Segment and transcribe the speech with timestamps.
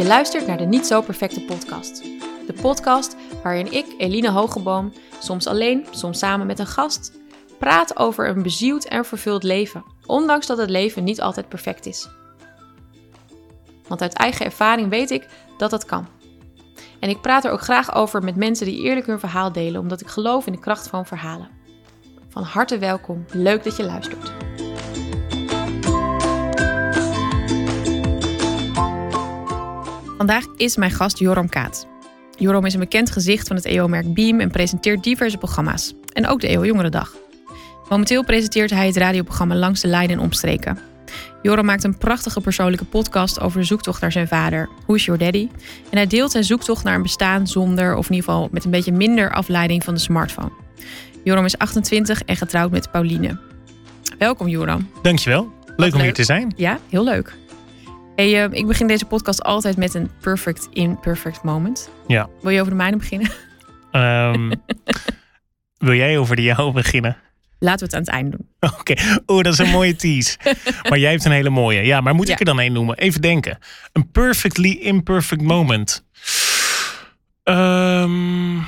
[0.00, 2.02] Je luistert naar de Niet Zo Perfecte Podcast.
[2.46, 7.12] De podcast waarin ik, Eline Hogeboom, soms alleen, soms samen met een gast,
[7.58, 12.08] praat over een bezield en vervuld leven, ondanks dat het leven niet altijd perfect is.
[13.88, 15.26] Want uit eigen ervaring weet ik
[15.58, 16.06] dat dat kan.
[17.00, 20.00] En ik praat er ook graag over met mensen die eerlijk hun verhaal delen, omdat
[20.00, 21.48] ik geloof in de kracht van verhalen.
[22.28, 24.49] Van harte welkom, leuk dat je luistert.
[30.20, 31.86] Vandaag is mijn gast Joram Kaat.
[32.38, 35.94] Joram is een bekend gezicht van het EO-merk Beam en presenteert diverse programma's.
[36.12, 37.14] En ook de EO Jongerendag.
[37.88, 40.78] Momenteel presenteert hij het radioprogramma Langs de Lijn en Omstreken.
[41.42, 45.20] Joram maakt een prachtige persoonlijke podcast over de zoektocht naar zijn vader, Who is Your
[45.20, 45.48] Daddy?
[45.90, 48.70] En hij deelt zijn zoektocht naar een bestaan zonder, of in ieder geval met een
[48.70, 50.52] beetje minder afleiding van de smartphone.
[51.24, 53.38] Joram is 28 en getrouwd met Pauline.
[54.18, 54.90] Welkom Joram.
[55.02, 55.52] Dankjewel.
[55.76, 56.52] Leuk om hier te zijn.
[56.56, 57.39] Ja, heel leuk.
[58.20, 61.90] Hey, uh, ik begin deze podcast altijd met een perfect imperfect moment.
[62.06, 62.28] Ja.
[62.40, 63.30] Wil je over de mijne beginnen?
[63.92, 64.52] Um,
[65.86, 67.16] wil jij over de jou beginnen?
[67.58, 68.48] Laten we het aan het eind doen.
[68.60, 69.20] Oké, okay.
[69.26, 70.36] oh, dat is een mooie tease.
[70.88, 71.80] maar jij hebt een hele mooie.
[71.80, 72.32] Ja, maar moet Ja.
[72.32, 72.96] ik er dan één noemen?
[72.96, 73.58] Even denken.
[73.92, 76.04] Een perfectly imperfect moment.
[77.42, 78.58] Ehm,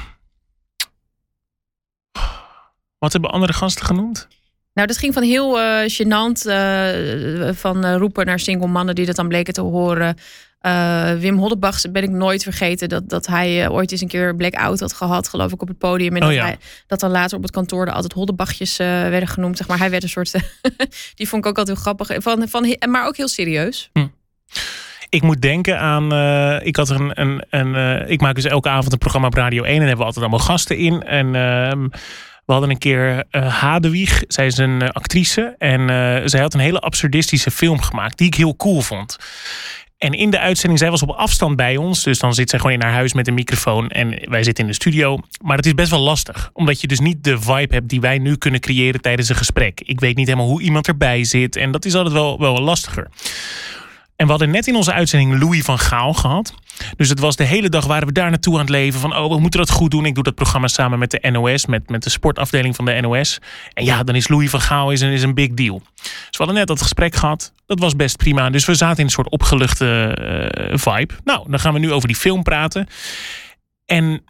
[2.98, 4.28] wat hebben andere gasten genoemd?
[4.74, 9.06] Nou, dat ging van heel eh gênant, eh, van eh, roepen naar single mannen die
[9.06, 10.16] dat dan bleken te horen.
[11.18, 14.92] Wim Hollebach ben ik nooit vergeten dat, dat hij ooit eens een keer blackout had
[14.92, 16.16] gehad, geloof ik, op het podium.
[16.16, 16.44] En Oh dat, ja.
[16.44, 19.56] hij, dat dan later op het kantoor er altijd Hollebachjes eh, werden genoemd.
[19.56, 19.78] Zeg maar.
[19.78, 20.32] Hij werd een soort,
[21.16, 23.90] die vond ik ook altijd heel grappig, van, van, maar ook heel serieus.
[25.08, 26.12] Ik moet denken aan.
[26.62, 27.20] ik had een.
[27.20, 30.04] een, een ik maak dus elke avond een programma op Radio 1 en hebben we
[30.04, 31.02] altijd allemaal gasten in.
[31.02, 31.88] En ehm,
[32.46, 34.22] we hadden een keer Hadewig.
[34.28, 35.54] Zij is een eh, actrice.
[35.58, 38.18] En eh, zij had een hele absurdistische film gemaakt.
[38.18, 39.16] Die ik heel cool vond.
[39.98, 42.02] En in de uitzending, zij was op afstand bij ons.
[42.02, 43.88] Dus dan zit zij gewoon in haar huis met een microfoon.
[43.88, 45.18] En wij zitten in de studio.
[45.42, 46.50] Maar het is best wel lastig.
[46.52, 49.80] Omdat je dus niet de vibe hebt die wij nu kunnen creëren tijdens een gesprek.
[49.80, 51.56] Ik weet niet helemaal hoe iemand erbij zit.
[51.56, 53.08] En dat is altijd wel, wel lastiger.
[54.22, 56.54] En we hadden net in onze uitzending Louis van Gaal gehad.
[56.96, 59.00] Dus het was de hele dag waren we daar naartoe aan het leven.
[59.00, 60.06] Van oh, we moeten dat goed doen.
[60.06, 61.66] Ik doe dat programma samen met de NOS.
[61.66, 63.38] Met, met de sportafdeling van de NOS.
[63.74, 65.82] En ja, dan is Louis van Gaal is een, is een big deal.
[66.02, 67.52] Dus we hadden net dat gesprek gehad.
[67.66, 68.50] Dat was best prima.
[68.50, 71.14] Dus we zaten in een soort opgeluchte eh, vibe.
[71.24, 72.86] Nou, dan gaan we nu over die film praten.
[73.86, 74.24] En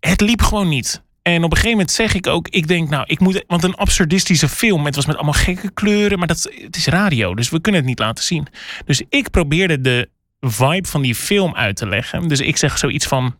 [0.00, 1.02] het liep gewoon niet.
[1.22, 3.74] En op een gegeven moment zeg ik ook, ik denk nou, ik moet, want een
[3.74, 7.60] absurdistische film, het was met allemaal gekke kleuren, maar dat, het is radio, dus we
[7.60, 8.46] kunnen het niet laten zien.
[8.84, 10.08] Dus ik probeerde de
[10.40, 12.28] vibe van die film uit te leggen.
[12.28, 13.34] Dus ik zeg zoiets van,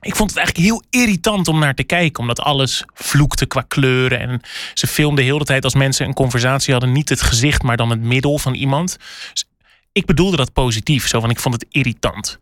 [0.00, 4.20] ik vond het eigenlijk heel irritant om naar te kijken, omdat alles vloekte qua kleuren.
[4.20, 4.40] En
[4.74, 7.90] ze filmden heel de tijd als mensen een conversatie hadden, niet het gezicht, maar dan
[7.90, 8.96] het middel van iemand.
[9.32, 9.44] Dus
[9.92, 12.38] ik bedoelde dat positief, zo van ik vond het irritant.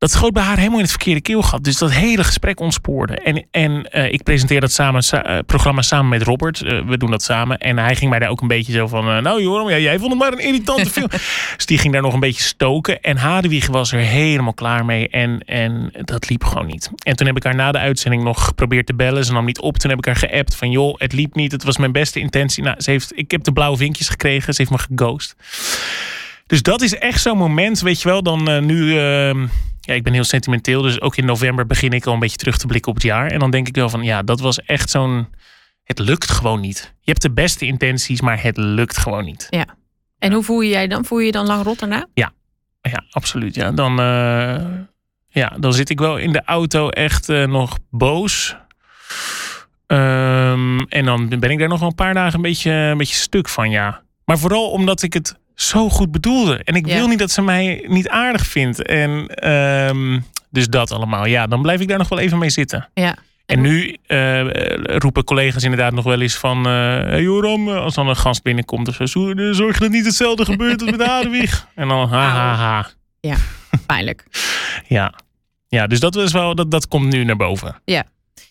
[0.00, 1.64] Dat schoot bij haar helemaal in het verkeerde keelgat.
[1.64, 3.14] Dus dat hele gesprek ontspoorde.
[3.14, 6.62] En, en eh, ik presenteer dat samen, sa- eh, programma samen met Robert.
[6.62, 7.58] Eh, we doen dat samen.
[7.58, 9.22] En hij ging mij daar ook een beetje zo van...
[9.22, 11.08] nou Joram, ja, jij vond het maar een irritante film.
[11.56, 13.00] dus die ging daar nog een beetje stoken.
[13.00, 15.08] En Hadewig was er helemaal klaar mee.
[15.08, 16.90] En, en dat liep gewoon niet.
[17.02, 19.24] En toen heb ik haar na de uitzending nog geprobeerd te bellen.
[19.24, 19.78] Ze nam niet op.
[19.78, 20.70] Toen heb ik haar geappt van...
[20.70, 21.52] joh, het liep niet.
[21.52, 22.62] Het was mijn beste intentie.
[22.62, 24.54] Nou, ze heeft, ik heb de blauwe vinkjes gekregen.
[24.54, 25.36] Ze heeft me geghost.
[26.46, 28.22] Dus dat is echt zo'n moment, weet je wel.
[28.22, 28.98] Dan nu...
[28.98, 29.46] ehm,
[29.90, 30.82] ja, ik ben heel sentimenteel.
[30.82, 33.30] Dus ook in november begin ik al een beetje terug te blikken op het jaar.
[33.30, 35.28] En dan denk ik wel van, ja, dat was echt zo'n...
[35.84, 36.94] Het lukt gewoon niet.
[37.00, 39.46] Je hebt de beste intenties, maar het lukt gewoon niet.
[39.50, 39.66] Ja.
[40.18, 41.04] En hoe voel je jij dan?
[41.04, 42.06] Voel je je dan lang rot daarna?
[42.82, 43.54] Ja, absoluut.
[43.54, 43.70] Ja.
[43.70, 44.64] Dan, eh,
[45.28, 48.56] ja, dan zit ik wel in de auto echt eh, nog boos.
[49.86, 53.16] Ehm, en dan ben ik daar nog wel een paar dagen een beetje, een beetje
[53.16, 54.02] stuk van, ja.
[54.24, 56.60] Maar vooral omdat ik het zo goed bedoelde.
[56.64, 56.94] En ik Ja.
[56.94, 58.82] wil niet dat ze mij niet aardig vindt.
[58.82, 60.18] En ehm,
[60.50, 61.26] dus dat allemaal.
[61.26, 62.88] Ja, dan blijf ik daar nog wel even mee zitten.
[62.94, 63.16] Ja.
[63.46, 66.66] En nu eh, roepen collega's inderdaad nog wel eens van...
[66.66, 69.06] eh hey Joram, eh, als dan een gast binnenkomt of zo...
[69.06, 71.66] zo- zorg dat niet hetzelfde gebeurt als met Hadewig.
[71.74, 72.88] En dan ha, ha, ha.
[73.86, 74.24] Pijnlijk.
[74.88, 75.14] Ja.
[75.68, 77.80] ja, dus dat, is wel, dat, dat komt nu naar boven.
[77.84, 78.04] Ja,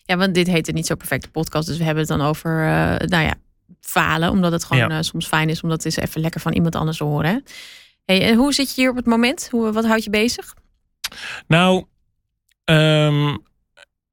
[0.05, 1.67] want dit heet het niet zo perfecte podcast.
[1.67, 2.51] Dus we hebben het dan over,
[3.05, 3.33] nou ja,
[3.89, 4.29] falen.
[4.31, 4.97] Omdat het gewoon Ja.
[4.97, 7.43] eh, soms fijn is om dat eens even lekker van iemand anders te horen.
[8.05, 9.47] Hey, en hoe zit je hier op het moment?
[9.51, 10.53] Hoe, wat houdt je bezig?
[11.47, 11.85] Nou,
[12.63, 13.35] ehm,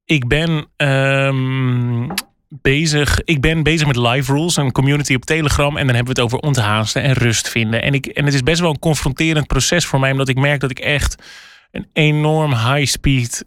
[0.05, 2.09] ik ben ehm,
[2.49, 3.21] bezig.
[3.23, 5.77] Ik ben bezig met Live Rules, een community op Telegram.
[5.77, 7.81] En dan hebben we het over onthaasten en rust vinden.
[7.81, 10.59] En, ik, en het is best wel een confronterend proces voor mij, omdat ik merk
[10.59, 11.23] dat ik echt
[11.71, 13.45] een enorm high-speed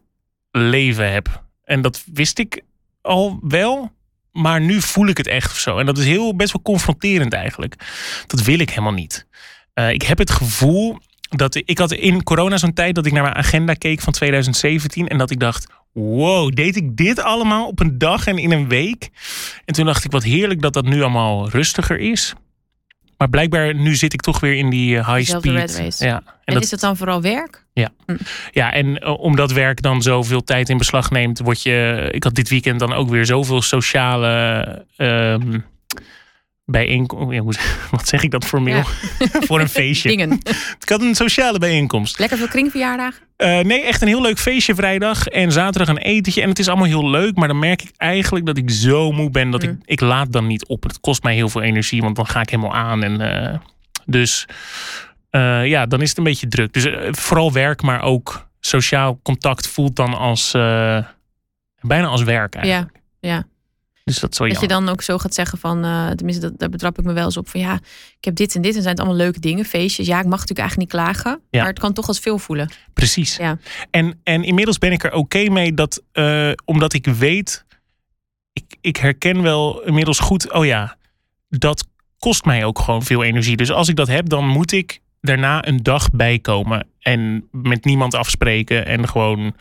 [0.50, 1.42] leven heb.
[1.64, 2.60] En dat wist ik
[3.00, 3.92] al wel.
[4.32, 5.78] Maar nu voel ik het echt of zo.
[5.78, 7.74] En dat is heel best wel confronterend eigenlijk.
[8.26, 9.26] Dat wil ik helemaal niet.
[9.74, 10.98] Eh, ik heb het gevoel
[11.28, 15.08] dat ik had in corona zo'n tijd dat ik naar mijn agenda keek van 2017
[15.08, 18.68] en dat ik dacht, wow, deed ik dit allemaal op een dag en in een
[18.68, 19.10] week?
[19.64, 22.34] En toen dacht ik, wat heerlijk dat dat nu allemaal rustiger is.
[23.20, 25.60] Maar blijkbaar nu zit ik toch weer in die uh, high Dezelfde speed.
[25.60, 26.04] red race.
[26.04, 26.22] Ja.
[26.44, 27.64] En, dat, is dat dan vooral werk?
[28.52, 32.08] ja, en eh, omdat werk dan zoveel tijd in beslag neemt, word je.
[32.12, 35.58] Ik had dit weekend dan ook weer zoveel sociale ehm
[36.70, 37.64] bijeenkomsten.
[37.90, 38.76] Wat zeg ik dat formeel?
[38.76, 38.84] Ja.
[39.46, 40.08] Voor een feestje.
[40.08, 40.32] Dingen.
[40.80, 42.18] Ik had een sociale bijeenkomst.
[42.18, 43.14] Lekker veel kringverjaardag.
[43.36, 45.26] Eh, nee, echt een heel leuk feestje vrijdag.
[45.26, 46.42] En zaterdag een etentje.
[46.42, 47.36] En het is allemaal heel leuk.
[47.36, 49.50] Maar dan merk ik eigenlijk dat ik zo moe ben.
[49.50, 49.80] Dat ik, Mm.
[49.84, 50.82] ik laat dan niet op.
[50.82, 52.00] Het kost mij heel veel energie.
[52.02, 53.02] Want dan ga ik helemaal aan.
[53.02, 53.58] En, eh,
[54.06, 54.46] dus
[55.30, 56.72] eh, ja, dan is het een beetje druk.
[56.72, 57.82] Dus vooral werk.
[57.82, 60.50] Maar ook sociaal contact voelt dan als...
[61.80, 62.90] bijna als werk eigenlijk.
[63.20, 63.44] Ja, ja.
[64.04, 66.98] Dus dat Dat je dan ook zo gaat zeggen van, eh, tenminste, dat, daar betrap
[66.98, 67.74] ik me wel eens op van ja,
[68.18, 70.06] ik heb dit en dit en zijn het allemaal leuke dingen, feestjes.
[70.06, 71.58] Ja, ik mag natuurlijk eigenlijk niet klagen, Ja.
[71.58, 72.70] maar het kan toch als veel voelen.
[72.92, 73.36] Precies.
[73.36, 73.58] Ja.
[73.90, 77.64] En, en inmiddels ben ik er oké mee dat, eh, omdat ik weet,
[78.52, 80.96] ik, ik herken wel inmiddels goed, oh ja,
[81.48, 81.86] dat
[82.18, 83.56] kost mij ook gewoon veel energie.
[83.56, 88.14] Dus als ik dat heb, dan moet ik daarna een dag bijkomen en met niemand
[88.14, 89.54] afspreken en gewoon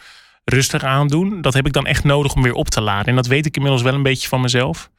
[0.50, 1.42] rustig aandoen.
[1.42, 3.06] Dat heb ik dan echt nodig om weer op te laden.
[3.06, 4.90] En dat weet ik inmiddels wel een beetje van mezelf.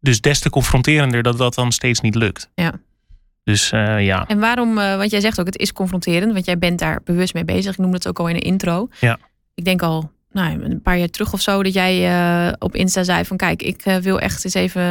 [0.00, 2.50] Dus des te confronterender dat dat dan steeds niet lukt.
[2.54, 2.72] Ja.
[3.44, 4.26] Dus eh, ja.
[4.26, 7.34] En waarom, eh, want jij zegt ook, het is confronterend, want jij bent daar bewust
[7.34, 7.72] mee bezig.
[7.72, 8.88] Ik noemde het ook al in de intro.
[9.00, 9.18] Ja.
[9.54, 13.02] Ik denk al, nou, een paar jaar terug of zo, dat jij eh, op Insta
[13.02, 14.82] zei van kijk, ik wil echt eens even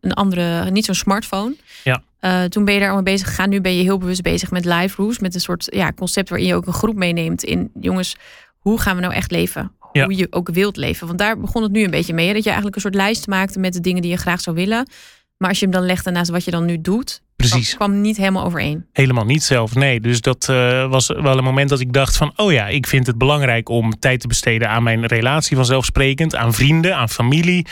[0.00, 1.54] een andere, niet zo'n smartphone.
[1.84, 2.02] Ja.
[2.48, 3.48] Toen ben je daar allemaal bezig gegaan.
[3.48, 6.48] Nu ben je heel bewust bezig met live rooms, met een soort ja, concept waarin
[6.48, 8.16] je ook een groep meeneemt in jongens,
[8.62, 9.72] hoe gaan we nou echt leven?
[9.92, 10.04] Ja.
[10.04, 11.06] Hoe je ook wilt leven.
[11.06, 12.26] Want daar begon het nu een beetje mee.
[12.26, 14.56] hè, Dat je eigenlijk een soort lijst maakte met de dingen die je graag zou
[14.56, 14.88] willen.
[15.36, 17.68] Maar als je hem dan legt naast wat je dan nu doet, Precies.
[17.68, 18.86] dat kwam niet helemaal overeen.
[18.92, 20.00] Helemaal niet zelf, nee.
[20.00, 22.32] Dus dat eh, was wel een moment dat ik dacht van...
[22.36, 26.36] oh ja, ik vind het belangrijk om tijd te besteden aan mijn relatie vanzelfsprekend...
[26.36, 27.66] aan vrienden, aan familie,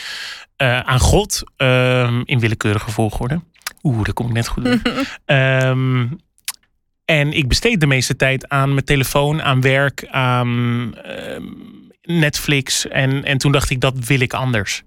[0.56, 3.40] eh, aan God, ehm, in willekeurige volgorde.
[3.82, 4.68] Oeh, daar kom ik net goed.
[7.10, 11.44] En ik besteed de meeste tijd aan mijn telefoon, aan werk, aan ehm,
[12.02, 12.88] Netflix.
[12.88, 14.82] En, en toen dacht ik, dat wil ik anders.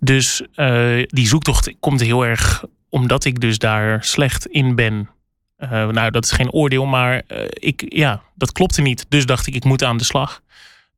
[0.00, 5.10] Dus eh, die zoektocht komt heel erg omdat ik dus daar slecht in ben.
[5.56, 9.06] Eh, nou, dat is geen oordeel, maar eh, ik, ja, dat klopte niet.
[9.08, 10.40] Dus dacht ik, ik moet aan de slag.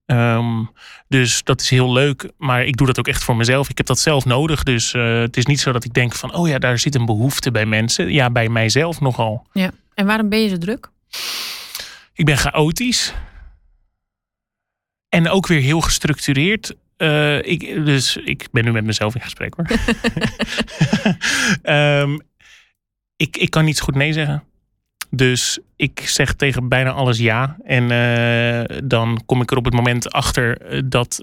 [0.06, 0.64] Ehm,
[1.08, 3.68] dus dat is heel leuk, maar ik doe dat ook echt voor mezelf.
[3.68, 6.34] Ik heb dat zelf nodig, dus het is niet zo dat ik denk van...
[6.34, 8.12] oh ja, daar zit een behoefte bij mensen.
[8.12, 9.46] Ja, bij mijzelf nogal.
[9.96, 10.90] En waarom ben je zo druk?
[12.12, 13.14] Ik ben chaotisch.
[15.08, 16.74] En ook weer heel gestructureerd.
[16.96, 19.66] Eh, ik, dus ik ben nu met mezelf in gesprek hoor.
[21.62, 22.18] Ehm,
[23.16, 24.44] ik, ik kan niet zo goed nee zeggen.
[25.10, 27.56] Dus ik zeg tegen bijna alles ja.
[27.64, 31.22] En eh, dan kom ik er op het moment achter eh, dat,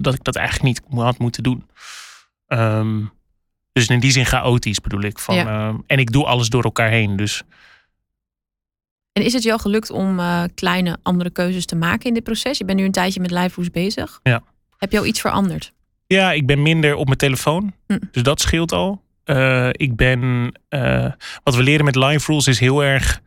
[0.00, 1.66] dat ik dat eigenlijk niet had moeten doen.
[2.46, 3.00] Ehm,
[3.72, 5.18] dus in die zin chaotisch bedoel ik.
[5.18, 5.46] Van, Ja.
[5.68, 7.16] ehm, en ik doe alles door elkaar heen.
[7.16, 7.42] Dus
[9.12, 12.58] En is het al gelukt om eh, kleine andere keuzes te maken in dit proces?
[12.58, 14.20] Je bent nu een tijdje met live rooms bezig.
[14.22, 14.42] Ja.
[14.76, 15.72] Heb je al iets veranderd?
[16.06, 17.72] Ja, ik ben minder op mijn telefoon.
[17.86, 17.98] Hm.
[18.10, 19.02] Dus dat scheelt al.
[19.24, 20.52] Eh, ik ben.
[20.68, 21.12] eh,
[21.42, 23.20] wat we leren met live rules is heel erg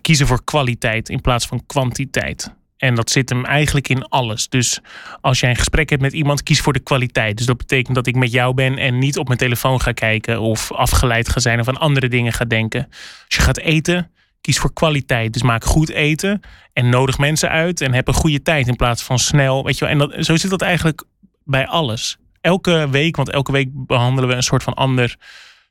[0.00, 2.54] kiezen voor kwaliteit in plaats van kwantiteit.
[2.76, 4.48] En dat zit hem eigenlijk in alles.
[4.48, 4.80] Dus
[5.20, 7.36] als jij een gesprek hebt met iemand, kies voor de kwaliteit.
[7.36, 10.40] Dus dat betekent dat ik met jou ben en niet op mijn telefoon ga kijken
[10.40, 12.86] of afgeleid ga zijn of aan andere dingen ga denken.
[12.90, 14.10] Als je gaat eten,
[14.42, 15.32] kies voor kwaliteit.
[15.32, 16.40] Dus maak goed eten
[16.72, 19.64] en nodig mensen uit en heb een goede tijd in plaats van snel.
[19.64, 19.94] Weet je wel.
[19.94, 21.04] En dat, zo zit dat eigenlijk
[21.44, 22.16] bij alles.
[22.40, 25.16] Elke week, want elke week behandelen we een soort van ander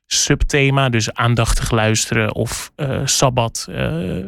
[0.06, 0.88] subthema.
[0.88, 3.74] Dus aandachtig luisteren of eh, sabbat eh,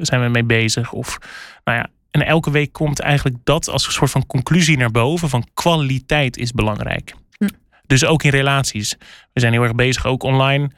[0.01, 0.93] zijn we mee bezig.
[0.93, 1.19] Of,
[1.65, 5.29] nou ja, en elke week komt eigenlijk dat als een soort van conclusie naar boven
[5.29, 7.15] van kwaliteit is belangrijk.
[7.39, 7.49] Hm.
[7.87, 8.97] Dus ook in relaties.
[9.33, 10.71] We zijn heel erg bezig ook online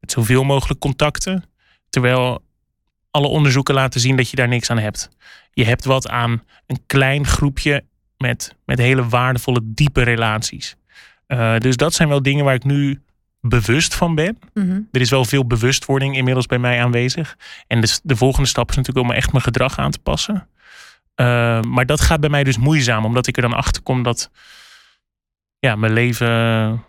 [0.00, 1.44] met zoveel mogelijk contacten.
[1.90, 2.42] Terwijl
[3.14, 5.08] alle onderzoeken laten zien dat je daar niks aan hebt.
[5.52, 7.84] Je hebt wat aan een klein groepje
[8.18, 10.76] met, met hele waardevolle, diepe relaties.
[11.26, 13.02] Eh, dus dat zijn wel dingen waar ik nu
[13.40, 14.38] bewust van ben.
[14.54, 14.80] Mhm.
[14.92, 17.36] Er is wel veel bewustwording inmiddels bij mij aanwezig.
[17.66, 20.48] En de, de volgende stap is natuurlijk om echt mijn gedrag aan te passen.
[21.14, 24.30] Eh, maar dat gaat bij mij dus moeizaam, omdat ik er dan achter kom dat
[25.58, 26.84] ja, mijn leven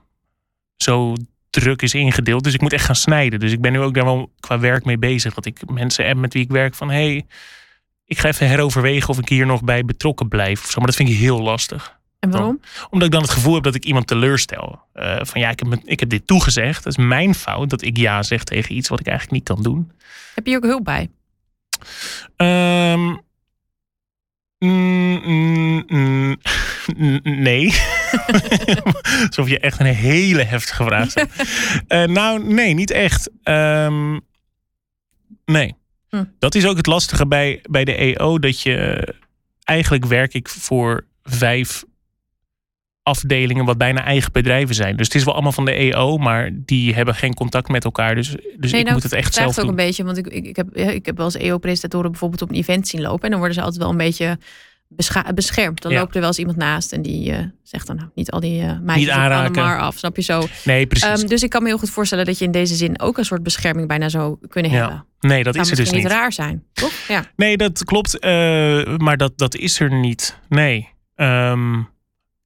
[0.75, 1.15] zo
[1.59, 2.43] druk is ingedeeld.
[2.43, 3.39] Dus ik moet echt gaan snijden.
[3.39, 5.33] Dus ik ben nu ook daar wel qua werk mee bezig.
[5.33, 7.25] Dat ik mensen heb met wie ik werk van hey,
[8.05, 10.63] ik ga even heroverwegen of ik hier nog bij betrokken blijf.
[10.63, 10.77] Of zo.
[10.77, 11.99] Maar dat vind ik heel lastig.
[12.19, 12.59] En waarom?
[12.89, 14.81] Omdat ik dan het gevoel heb dat ik iemand teleurstel.
[14.93, 16.83] Eh, van ja, ik heb, ik heb dit toegezegd.
[16.83, 19.63] Dat is mijn fout dat ik ja zeg tegen iets wat ik eigenlijk niet kan
[19.63, 19.91] doen.
[20.35, 21.09] Heb je ook hulp bij?
[22.35, 23.15] Ehm,
[24.65, 26.37] mm, mm,
[26.97, 27.73] mm, nee.
[29.27, 31.29] Alsof je echt een hele heftige vraag stelt.
[31.87, 33.29] Eh, nou, nee, niet echt.
[33.43, 34.19] Ehm,
[35.45, 35.75] nee.
[36.09, 36.23] Hm.
[36.39, 38.39] Dat is ook het lastige bij, bij de EO.
[38.39, 39.13] Dat je
[39.63, 41.83] eigenlijk werk ik voor vijf
[43.05, 44.95] afdelingen wat bijna eigen bedrijven zijn.
[44.95, 48.15] Dus het is wel allemaal van de EO, maar die hebben geen contact met elkaar.
[48.15, 49.79] Dus, dus Nee, ik moet het echt zelf het ook doen.
[49.79, 52.55] een beetje, want ik, ik, ik, heb, ik heb wel eens EO-presentatoren bijvoorbeeld op een
[52.55, 53.23] event zien lopen.
[53.23, 54.37] En dan worden ze altijd wel een beetje
[55.33, 55.81] beschermd.
[55.81, 55.99] Dan Ja.
[55.99, 58.61] loopt er wel eens iemand naast en die eh, zegt dan nou, niet al die
[58.61, 59.15] eh meisjes Niet.
[59.31, 60.47] Annemar af, snap je zo.
[60.63, 61.07] Nee, precies.
[61.19, 63.25] Ehm, dus ik kan me heel goed voorstellen dat je in deze zin ook een
[63.25, 65.05] soort bescherming bijna zou kunnen Ja, hebben.
[65.19, 66.03] nee, dat is er dus niet.
[66.03, 66.91] niet raar zijn, toch?
[67.07, 67.23] Ja.
[67.35, 68.19] Nee, dat klopt.
[68.19, 70.39] eh, maar dat, dat is er niet.
[70.49, 70.89] Nee.
[71.15, 71.81] Ehm,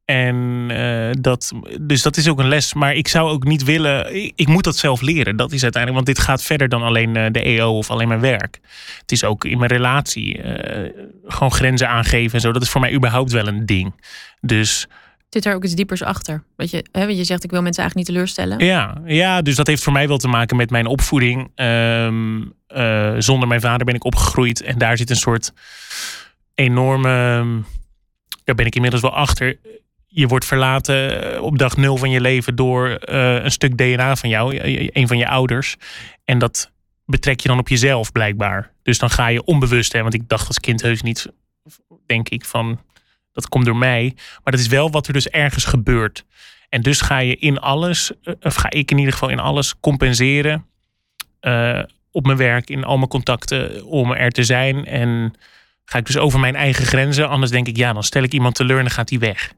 [0.10, 1.52] en eh, dat,
[1.82, 2.74] dus dat is ook een les.
[2.74, 4.16] Maar ik zou ook niet willen.
[4.16, 5.36] Ik, ik moet dat zelf leren.
[5.36, 6.06] Dat is uiteindelijk.
[6.06, 8.60] Want dit gaat verder dan alleen eh, de EO of alleen mijn werk.
[9.02, 10.42] Het is ook in mijn relatie.
[10.42, 10.90] eh,
[11.26, 12.52] gewoon grenzen aangeven en zo.
[12.52, 13.94] Dat is voor mij überhaupt wel een ding.
[14.42, 14.88] Dus
[15.30, 16.44] Zit er ook iets diepers achter?
[16.56, 18.66] Dat je, hè, want je zegt ik wil mensen eigenlijk niet teleurstellen.
[18.66, 21.52] Ja, ja, dus dat heeft voor mij wel te maken met mijn opvoeding.
[21.56, 24.62] Ehm, eh, zonder mijn vader ben ik opgegroeid.
[24.62, 25.54] En daar zit een soort
[26.56, 27.46] enorme.
[28.44, 29.58] Daar ben ik inmiddels wel achter.
[30.12, 34.16] Je wordt verlaten eh, op dag nul van je leven door eh, een stuk DNA
[34.16, 35.76] van jou, eh, een van je ouders.
[36.26, 36.72] En dat
[37.06, 38.72] betrek je dan op jezelf blijkbaar.
[38.84, 41.28] Dus dan ga je onbewust, hè, want ik dacht als kind heus niet,
[42.06, 42.80] denk ik, van
[43.34, 44.14] dat komt door mij.
[44.16, 46.26] Maar dat is wel wat er dus ergens gebeurt.
[46.70, 48.12] En dus ga je in alles,
[48.42, 50.66] of ga ik in ieder geval in alles compenseren.
[52.12, 54.86] op mijn werk, in al mijn contacten, om er te zijn.
[54.86, 55.34] En
[55.86, 57.30] ga ik dus over mijn eigen grenzen.
[57.30, 59.54] Anders denk ik, ja, dan stel ik iemand teleur en dan gaat die weg.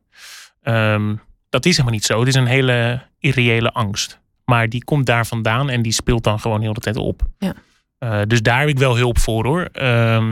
[0.62, 1.16] Ehm,
[1.50, 2.20] dat is helemaal niet zo.
[2.20, 4.20] Het is een hele irreële angst.
[4.46, 7.22] Maar die komt daar vandaan en die speelt dan gewoon heel de tijd op.
[7.40, 7.54] Ja.
[7.98, 9.62] Eh, dus daar heb ik wel hulp voor hoor.
[9.64, 10.28] Eh,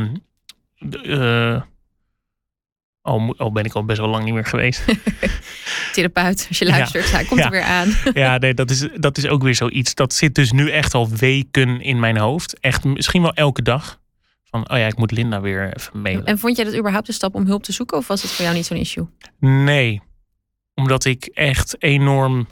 [3.01, 4.85] al, al ben ik al best wel lang niet meer geweest.
[5.93, 7.45] Therapeut, als je luistert, hij komt Ja.
[7.45, 7.93] er weer aan.
[8.13, 9.95] ja, nee, dat is, dat is ook weer zoiets.
[9.95, 12.59] Dat zit dus nu echt al weken in mijn hoofd.
[12.59, 13.99] Echt misschien wel elke dag.
[14.43, 16.25] Van, oh ja, ik moet Linda weer even mailen.
[16.25, 17.97] En vond jij dat überhaupt een stap om hulp te zoeken?
[17.97, 19.07] Of was het voor jou niet zo'n issue?
[19.39, 20.01] Nee,
[20.79, 22.47] omdat ik echt enorm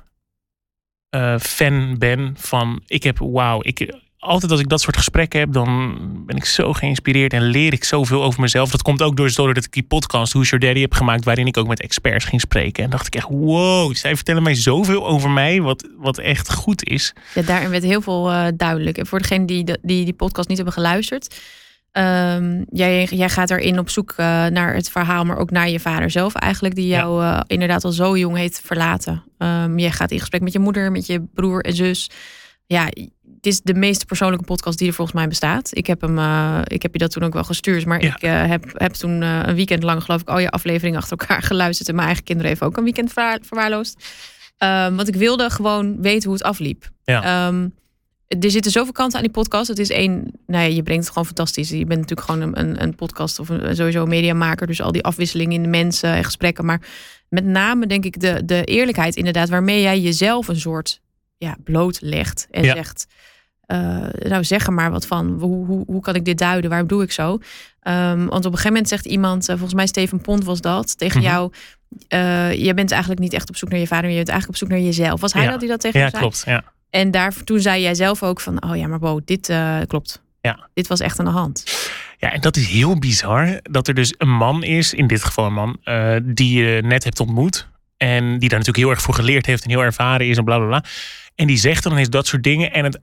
[1.09, 2.81] eh, fan ben van.
[2.87, 6.73] Ik heb, wauw, ik, altijd als ik dat soort gesprekken heb, dan ben ik zo
[6.73, 8.71] geïnspireerd en leer ik zoveel over mezelf.
[8.71, 11.57] Dat komt ook door, doordat ik die podcast Who's Your Daddy heb gemaakt, waarin ik
[11.57, 12.83] ook met experts ging spreken.
[12.83, 16.83] En dacht ik echt, wow, zij vertellen mij zoveel over mij, wat, wat echt goed
[16.83, 17.13] is.
[17.33, 18.97] Ja, daarin werd heel veel eh, duidelijk.
[18.97, 21.35] En voor degenen die, die die podcast niet hebben geluisterd.
[21.97, 25.79] Ehm, jij, jij gaat erin op zoek eh, naar het verhaal, maar ook naar je
[25.79, 26.75] vader zelf eigenlijk.
[26.75, 26.97] Die Ja.
[26.97, 29.23] jou eh, inderdaad al zo jong heeft verlaten.
[29.37, 32.09] Ehm jij gaat in gesprek met je moeder, met je broer en zus.
[32.65, 32.85] Ja,
[33.35, 35.69] het is de meest persoonlijke podcast die er volgens mij bestaat.
[35.73, 37.85] Ik heb, hem, eh, ik heb je dat toen ook wel gestuurd.
[37.85, 38.15] Maar Ja.
[38.15, 41.89] ik heb, heb toen een weekend lang geloof ik al je afleveringen achter elkaar geluisterd.
[41.89, 44.05] En mijn eigen kinderen even ook een weekend verwaar- verwaarloosd.
[44.57, 46.89] Ehm, want ik wilde gewoon weten hoe het afliep.
[47.03, 47.47] Ja.
[48.27, 49.67] Er zitten zoveel kanten aan die podcast.
[49.67, 51.69] Het is één, nou ja, je brengt het gewoon fantastisch.
[51.69, 54.67] Je bent natuurlijk gewoon een, een, podcast of een, sowieso een mediamaker.
[54.67, 56.65] Dus al die afwisseling in de mensen en gesprekken.
[56.65, 56.81] Maar
[57.29, 59.49] met name denk ik de, de eerlijkheid inderdaad.
[59.49, 61.01] Waarmee jij jezelf een soort
[61.37, 62.47] ja, blootlegt.
[62.51, 62.73] En Ja.
[62.75, 63.07] zegt,
[63.65, 63.77] eh,
[64.19, 65.37] nou zeg er maar wat van.
[65.39, 66.69] Hoe, hoe, hoe kan ik dit duiden?
[66.69, 67.37] Waarom doe ik zo?
[67.79, 70.97] Ehm, want op een gegeven moment zegt iemand, eh, volgens mij Steven Pont was dat,
[70.97, 71.27] tegen Mhm.
[71.29, 71.51] jou.
[72.07, 74.61] eh, je bent eigenlijk niet echt op zoek naar je vader, maar je bent eigenlijk
[74.61, 75.21] op zoek naar jezelf.
[75.21, 75.49] Was hij Ja.
[75.51, 76.21] dat die dat tegen Ja, jou zei?
[76.31, 76.43] klopt.
[76.45, 76.75] Ja.
[76.89, 80.21] En daar, toen zei jij zelf ook van, oh ja, maar Bo, dit eh, klopt.
[80.41, 80.69] Ja.
[80.73, 81.63] Dit was echt aan de hand.
[82.17, 83.59] Ja, en dat is heel bizar.
[83.63, 87.03] Dat er dus een man is, in dit geval een man, eh, die je net
[87.03, 87.67] hebt ontmoet.
[87.97, 90.57] En die daar natuurlijk heel erg voor geleerd heeft en heel ervaren is en bla
[90.57, 90.83] bla bla.
[91.35, 92.73] En die zegt dan ineens dat soort dingen.
[92.73, 92.99] En het,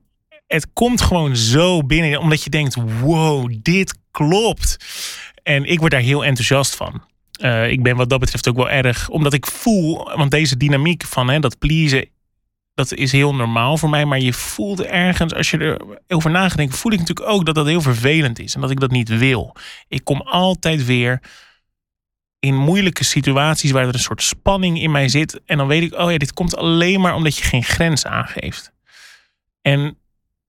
[0.46, 4.76] het komt gewoon zo binnen, omdat je denkt: wow, dit klopt.
[5.42, 7.02] En ik word daar heel enthousiast van.
[7.40, 11.04] Eh, ik ben wat dat betreft ook wel erg, omdat ik voel, want deze dynamiek
[11.04, 12.08] van hè, dat pleasen,
[12.74, 14.04] dat is heel normaal voor mij.
[14.04, 17.80] Maar je voelt ergens, als je erover nadenkt, voel ik natuurlijk ook dat dat heel
[17.80, 18.54] vervelend is.
[18.54, 19.56] En dat ik dat niet wil.
[19.88, 21.20] Ik kom altijd weer
[22.38, 25.40] in moeilijke situaties waar er een soort spanning in mij zit.
[25.46, 28.72] En dan weet ik, oh ja, dit komt alleen maar omdat je geen grens aangeeft.
[29.62, 29.98] En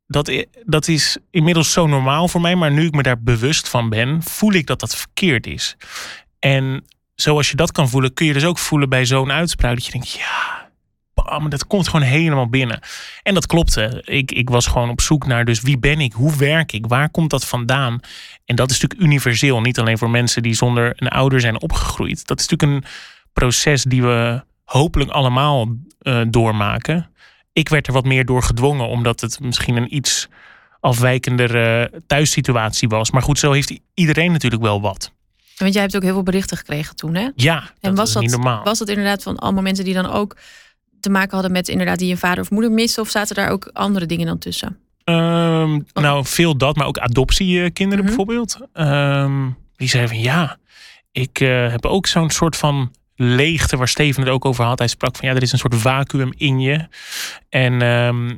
[0.07, 2.55] dat, dat is inmiddels zo normaal voor mij.
[2.55, 5.77] Maar nu ik me daar bewust van ben, voel ik dat dat verkeerd is.
[6.39, 9.73] En zoals je dat kan voelen, kun je dus ook voelen bij zo'n uitspraak.
[9.73, 10.64] Dat je denkt, ja,
[11.15, 12.79] bam, dat komt gewoon helemaal binnen.
[13.23, 14.01] En dat klopte.
[14.05, 16.13] Ik, ik was gewoon op zoek naar, dus wie ben ik?
[16.13, 16.87] Hoe werk ik?
[16.87, 17.99] Waar komt dat vandaan?
[18.45, 19.61] En dat is natuurlijk universeel.
[19.61, 22.27] Niet alleen voor mensen die zonder een ouder zijn opgegroeid.
[22.27, 22.91] Dat is natuurlijk een
[23.33, 25.67] proces die we hopelijk allemaal
[25.99, 27.09] eh, doormaken.
[27.53, 30.27] Ik werd er wat meer door gedwongen, omdat het misschien een iets
[30.79, 33.11] afwijkendere thuissituatie was.
[33.11, 35.11] Maar goed, zo heeft iedereen natuurlijk wel wat.
[35.57, 37.29] Want jij hebt ook heel veel berichten gekregen toen, hè?
[37.35, 38.63] Ja, dat en was dat, normaal.
[38.63, 40.37] was dat inderdaad van allemaal mensen die dan ook
[41.05, 43.01] te maken hadden met inderdaad die een vader of moeder missen?
[43.03, 44.77] Of zaten daar ook andere dingen dan tussen?
[45.03, 48.15] Ehm, nou, veel dat, maar ook adoptiekinderen Mhm.
[48.15, 48.57] bijvoorbeeld.
[48.73, 50.57] Ehm, die zeiden van ja,
[51.11, 54.79] ik eh, heb ook zo'n soort van leegte waar Steven het ook over had.
[54.79, 56.87] Hij sprak van ja, er is een soort vacuüm in je.
[57.49, 58.35] En ehm,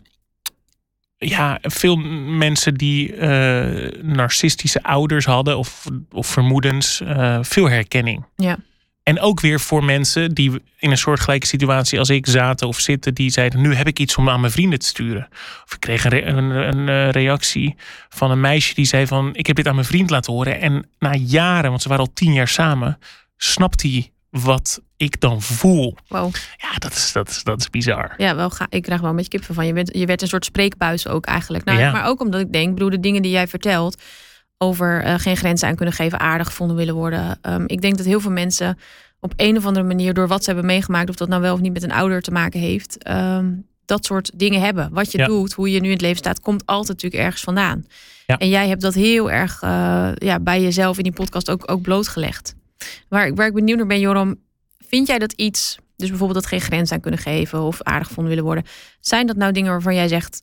[1.18, 8.26] ja, veel mensen die eh, narcistische ouders hadden of, of vermoedens, eh, veel herkenning.
[8.36, 8.58] Ja.
[9.08, 13.14] En ook weer voor mensen die in een soortgelijke situatie als ik zaten of zitten,
[13.14, 15.28] die zeiden: Nu heb ik iets om aan mijn vrienden te sturen.
[15.66, 17.76] Of ik kreeg een, re- een, een, eh, reactie
[18.10, 20.62] van een meisje die zei: van Ik heb dit aan mijn vriend laten horen.
[20.62, 23.00] En na jaren, want ze waren al tien jaar samen,
[23.38, 25.98] snapt hij wat ik dan voel.
[26.08, 26.34] Wow.
[26.58, 28.14] Ja, dat is, dat is, dat is bizar.
[28.18, 29.66] Ja, wel ga, ik krijg wel een beetje kippen van.
[29.66, 31.64] Je, bent, je werd een soort spreekbuis ook eigenlijk.
[31.64, 31.92] Nou, Ja.
[31.92, 34.02] Maar ook omdat ik denk, bedoel, de dingen die jij vertelt
[34.58, 37.38] over eh, geen grenzen aan kunnen geven, aardig gevonden willen worden.
[37.42, 38.78] Ehm, ik denk dat heel veel mensen
[39.20, 41.60] op een of andere manier, door wat ze hebben meegemaakt, of dat nou wel of
[41.60, 43.52] niet met een ouder te maken heeft, ehm,
[43.86, 44.90] dat soort dingen hebben.
[44.94, 45.26] Wat je Ja.
[45.26, 47.86] doet, hoe je nu in het leven staat, komt altijd natuurlijk ergens vandaan.
[48.26, 48.38] Ja.
[48.38, 51.82] En jij hebt dat heel erg eh, ja, bij jezelf in die podcast ook, ook
[51.82, 52.56] blootgelegd.
[53.10, 54.36] Waar, ik- waar ik benieuwd naar ben, Joram,
[54.88, 58.30] vind jij dat iets, dus bijvoorbeeld dat geen grenzen aan kunnen geven of aardig gevonden
[58.34, 58.66] willen worden,
[59.00, 60.42] zijn dat nou dingen waarvan jij zegt,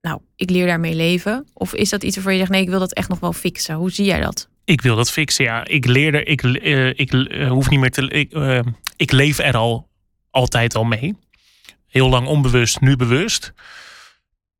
[0.00, 1.46] nou, ik leer daarmee leven?
[1.52, 3.74] Of is dat iets waarvan je zegt, nee, ik wil dat echt nog wel fixen?
[3.74, 4.48] Hoe zie jij dat?
[4.64, 5.66] Ik wil dat fixen, ja.
[5.66, 8.08] Ik leerde, ik, eh, ik eh, hoef niet meer te.
[8.08, 8.60] Ik, eh,
[8.96, 9.88] ik leef er al
[10.30, 11.16] altijd al mee.
[11.86, 13.52] Heel lang onbewust, nu bewust.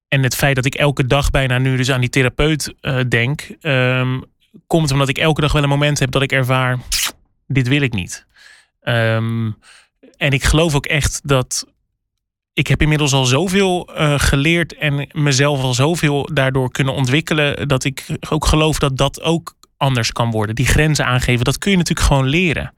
[0.09, 2.75] En het feit dat ik elke dag bijna nu dus aan die therapeut
[3.09, 4.21] denk, ehm,
[4.67, 6.79] komt omdat ik elke dag wel een moment heb dat ik ervaar,
[7.47, 8.27] dit wil ik niet.
[8.81, 9.51] Ehm,
[10.17, 11.67] en ik geloof ook echt dat
[12.61, 17.85] ik heb inmiddels al zoveel eh, geleerd en mezelf al zoveel daardoor kunnen ontwikkelen, dat
[17.85, 20.55] ik ook geloof dat dat ook anders kan worden.
[20.55, 22.75] Die grenzen aangeven, dat kun je natuurlijk gewoon leren.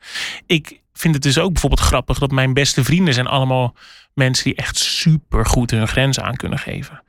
[0.46, 3.74] Ik vind het dus ook bijvoorbeeld grappig dat mijn beste vrienden zijn allemaal
[4.14, 7.02] mensen die echt super goed hun grenzen aan kunnen geven.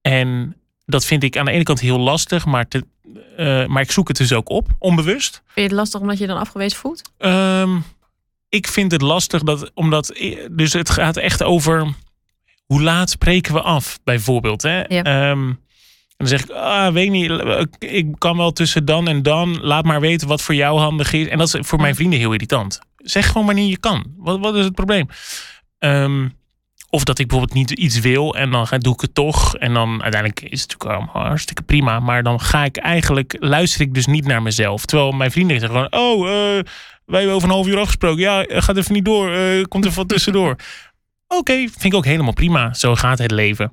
[0.00, 2.84] En dat vind ik aan de ene kant heel lastig, maar, te,
[3.36, 5.32] eh, maar ik zoek het dus ook op, onbewust.
[5.32, 7.02] Vind je het lastig omdat je je dan afgewezen voelt?
[7.18, 7.76] Ehm,
[8.48, 11.94] ik vind het lastig dat, omdat, dus het gaat echt over
[12.68, 14.62] hoe laat spreken we af, bijvoorbeeld.
[14.62, 14.78] Hè?
[14.80, 15.02] Ja.
[15.02, 17.32] Ehm, en dan zeg ik, ah, weet niet,
[17.78, 19.58] ik kan wel tussen dan en dan.
[19.60, 21.26] Laat maar weten wat voor jou handig is.
[21.28, 22.78] En dat is voor mijn vrienden heel irritant.
[22.96, 24.04] Zeg gewoon wanneer je kan.
[24.16, 25.08] Wat, wat is het probleem?
[25.78, 26.28] Ehm,
[26.90, 29.56] of dat ik bijvoorbeeld niet iets wil en dan ga, doe ik het toch.
[29.56, 32.00] En dan uiteindelijk is het natuurlijk allemaal hartstikke prima.
[32.00, 34.84] Maar dan ga ik eigenlijk, luister ik dus niet naar mezelf.
[34.84, 36.64] Terwijl mijn vrienden zeggen gewoon, oh, eh,
[37.04, 38.20] wij hebben over een half uur afgesproken.
[38.20, 39.32] Ja, gaat even niet door.
[39.32, 40.56] eh, komt er wat tussendoor.
[41.28, 42.74] Oké, vind ik ook helemaal prima.
[42.74, 43.72] Zo gaat het leven.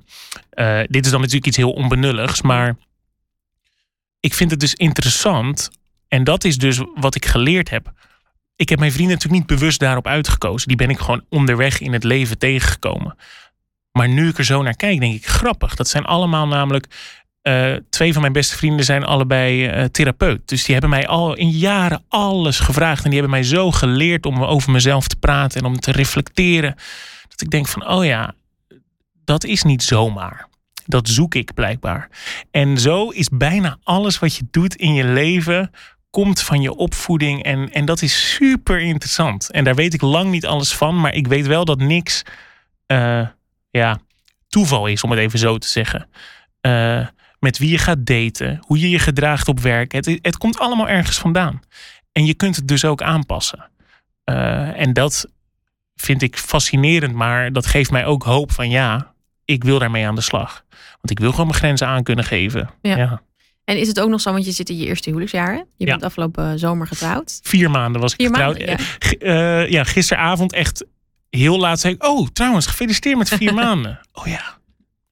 [0.50, 2.76] Eh, dit is dan natuurlijk iets heel onbenulligs, maar
[4.20, 5.70] ik vind het dus interessant.
[6.08, 7.92] En dat is dus wat ik geleerd heb.
[8.56, 10.68] Ik heb mijn vrienden natuurlijk niet bewust daarop uitgekozen.
[10.68, 13.16] Die ben ik gewoon onderweg in het leven tegengekomen.
[13.92, 15.74] Maar nu ik er zo naar kijk, denk ik grappig.
[15.74, 16.86] Dat zijn allemaal namelijk.
[17.42, 20.48] eh, twee van mijn beste vrienden zijn allebei eh, therapeut.
[20.48, 23.04] Dus die hebben mij al in jaren alles gevraagd.
[23.04, 26.74] En die hebben mij zo geleerd om over mezelf te praten en om te reflecteren.
[27.42, 28.34] Ik denk van, oh ja,
[29.24, 30.48] dat is niet zomaar.
[30.86, 32.08] Dat zoek ik blijkbaar.
[32.50, 35.70] En zo is bijna alles wat je doet in je leven
[36.10, 37.42] komt van je opvoeding.
[37.42, 39.50] En, en dat is super interessant.
[39.50, 41.00] En daar weet ik lang niet alles van.
[41.00, 42.22] Maar ik weet wel dat niks
[42.86, 43.26] eh,
[43.70, 43.98] ja,
[44.48, 46.08] toeval is, om het even zo te zeggen.
[46.60, 47.06] Eh,
[47.38, 49.92] met wie je gaat daten, hoe je je gedraagt op werk.
[49.92, 51.60] Het, het komt allemaal ergens vandaan.
[52.12, 53.70] En je kunt het dus ook aanpassen.
[54.24, 55.26] Eh, en dat
[55.96, 60.14] vind ik fascinerend, maar dat geeft mij ook hoop van ja, ik wil daarmee aan
[60.14, 60.64] de slag.
[60.90, 62.70] Want ik wil gewoon mijn grenzen aan kunnen geven.
[62.82, 62.96] Ja.
[62.96, 63.22] ja.
[63.64, 65.52] En is het ook nog zo, want je zit in je eerste huwelijksjaar.
[65.52, 65.56] hè?
[65.58, 65.84] Je Ja.
[65.90, 67.40] bent afgelopen zomer getrouwd.
[67.42, 68.58] Vier maanden was ik Vier getrouwd.
[68.58, 68.78] maanden,
[69.18, 69.62] ja.
[69.64, 70.84] Eh, ja, gisteravond echt
[71.30, 72.04] heel laat zei ik...
[72.06, 74.00] Oh, trouwens, gefeliciteerd met vier maanden.
[74.12, 74.58] Oh ja.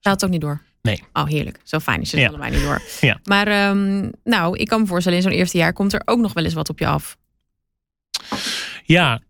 [0.01, 0.62] Gaat het ook niet door?
[0.83, 1.03] Nee.
[1.12, 1.61] Oh, heerlijk.
[1.62, 2.49] Zo fijn is het Ja.
[2.51, 2.83] niet door.
[3.01, 3.18] Ja.
[3.25, 6.33] Maar ehm, nou, ik kan me voorstellen, in zo'n eerste jaar komt er ook nog
[6.33, 7.16] wel eens wat op je af.
[8.85, 9.20] Ja.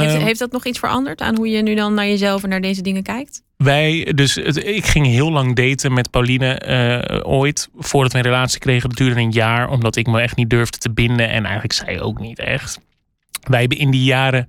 [0.00, 2.48] Heeft, Ehm, heeft dat nog iets veranderd aan hoe je nu dan naar jezelf en
[2.48, 3.42] naar deze dingen kijkt?
[3.56, 7.68] Wij, dus het- ik ging heel lang daten met Pauline eh, ooit.
[7.78, 8.88] Voordat we een relatie kregen.
[8.88, 9.68] Dat duurde een jaar.
[9.70, 11.28] Omdat ik me echt niet durfde te binden.
[11.28, 12.78] En eigenlijk zij ook niet echt.
[13.42, 14.48] Wij hebben in die jaren.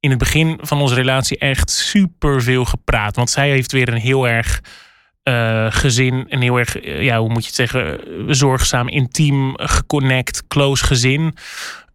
[0.00, 3.16] In het begin van onze relatie echt super veel gepraat.
[3.16, 4.60] Want zij heeft weer een heel erg
[5.22, 6.26] eh, gezin.
[6.28, 8.00] Een heel erg, eh, ja, hoe moet je het zeggen?
[8.34, 11.34] Zorgzaam, intiem, geconnect, close gezin.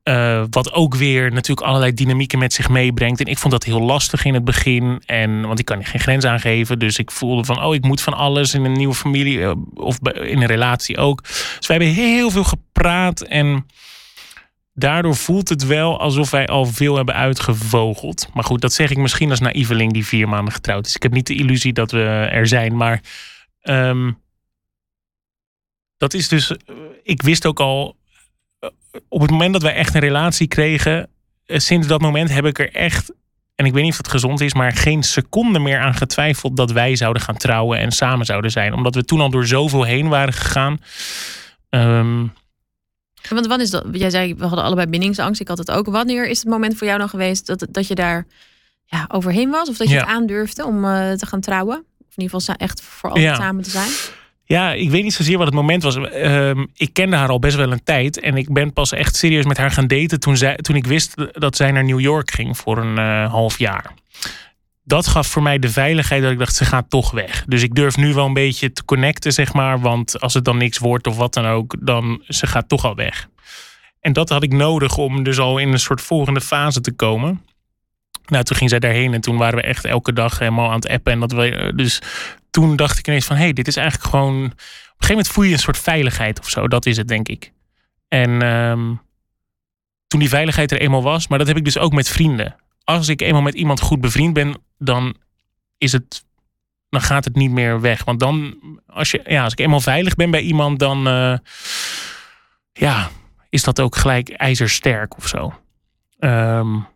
[0.07, 3.19] Uh, wat ook weer natuurlijk allerlei dynamieken met zich meebrengt.
[3.19, 5.01] En ik vond dat heel lastig in het begin.
[5.05, 6.79] En, want ik kan geen grens aangeven.
[6.79, 9.37] Dus ik voelde van, oh, ik moet van alles in een nieuwe familie.
[9.37, 11.23] Uh, of in een relatie ook.
[11.23, 13.21] Dus wij hebben heel veel gepraat.
[13.21, 13.65] En
[14.73, 18.27] daardoor voelt het wel alsof wij al veel hebben uitgevogeld.
[18.33, 20.95] Maar goed, dat zeg ik misschien als naïveling die vier maanden getrouwd is.
[20.95, 22.75] Ik heb niet de illusie dat we er zijn.
[22.75, 23.01] Maar
[23.63, 24.17] um,
[25.97, 26.51] dat is dus.
[27.03, 27.95] Ik wist ook al.
[29.09, 31.09] Op het moment dat wij echt een relatie kregen.
[31.45, 33.13] Sinds dat moment heb ik er echt.
[33.55, 36.71] En ik weet niet of dat gezond is, maar geen seconde meer aan getwijfeld dat
[36.71, 38.73] wij zouden gaan trouwen en samen zouden zijn.
[38.73, 40.79] Omdat we toen al door zoveel heen waren gegaan.
[41.69, 42.33] Um,
[43.29, 43.85] want wat is dat?
[43.91, 45.41] Jij zei, we hadden allebei bindingsangst.
[45.41, 45.85] Ik had het ook.
[45.85, 48.27] Wanneer is het moment voor jou dan geweest dat, dat je daar
[48.85, 49.69] ja, overheen was?
[49.69, 51.77] Of dat je het aandurfde om uh, te gaan trouwen?
[51.77, 53.89] Of in ieder geval echt voor altijd samen te zijn?
[54.47, 55.95] Ja, ik weet niet zozeer wat het moment was.
[55.95, 58.19] Uh, ik kende haar al best wel een tijd.
[58.19, 61.13] En ik ben pas echt serieus met haar gaan daten toen, zij, toen ik wist
[61.31, 63.93] dat zij naar New York ging voor een uh, half jaar
[64.87, 67.43] dat gaf voor mij de veiligheid dat ik dacht, ze gaat toch weg.
[67.47, 69.79] Dus ik durf nu wel een beetje te connecten, zeg maar.
[69.79, 72.95] Want als het dan niks wordt of wat dan ook, dan ze gaat toch al
[72.95, 73.27] weg.
[73.99, 77.41] En dat had ik nodig om dus al in een soort volgende fase te komen.
[78.25, 80.89] Nou, toen ging zij daarheen en toen waren we echt elke dag helemaal aan het
[80.89, 81.13] appen.
[81.13, 82.01] En dat we, dus
[82.57, 84.35] toen dacht ik ineens van, hé, hey, dit is eigenlijk gewoon...
[84.35, 84.57] Op een
[84.89, 86.67] gegeven moment voel je een soort veiligheid of zo.
[86.67, 87.51] Dat is het, denk ik.
[88.07, 89.01] En um,
[90.07, 93.07] toen die veiligheid er eenmaal was, maar dat heb ik dus ook met vrienden als
[93.07, 95.15] ik eenmaal met iemand goed bevriend ben, dan
[95.77, 96.25] is het.
[96.89, 98.03] Dan gaat het niet meer weg.
[98.03, 101.37] Want dan, als, je, ja, als ik eenmaal veilig ben bij iemand, dan uh,
[102.73, 103.09] ja,
[103.49, 105.53] is dat ook gelijk ijzersterk of zo.
[106.19, 106.87] Um,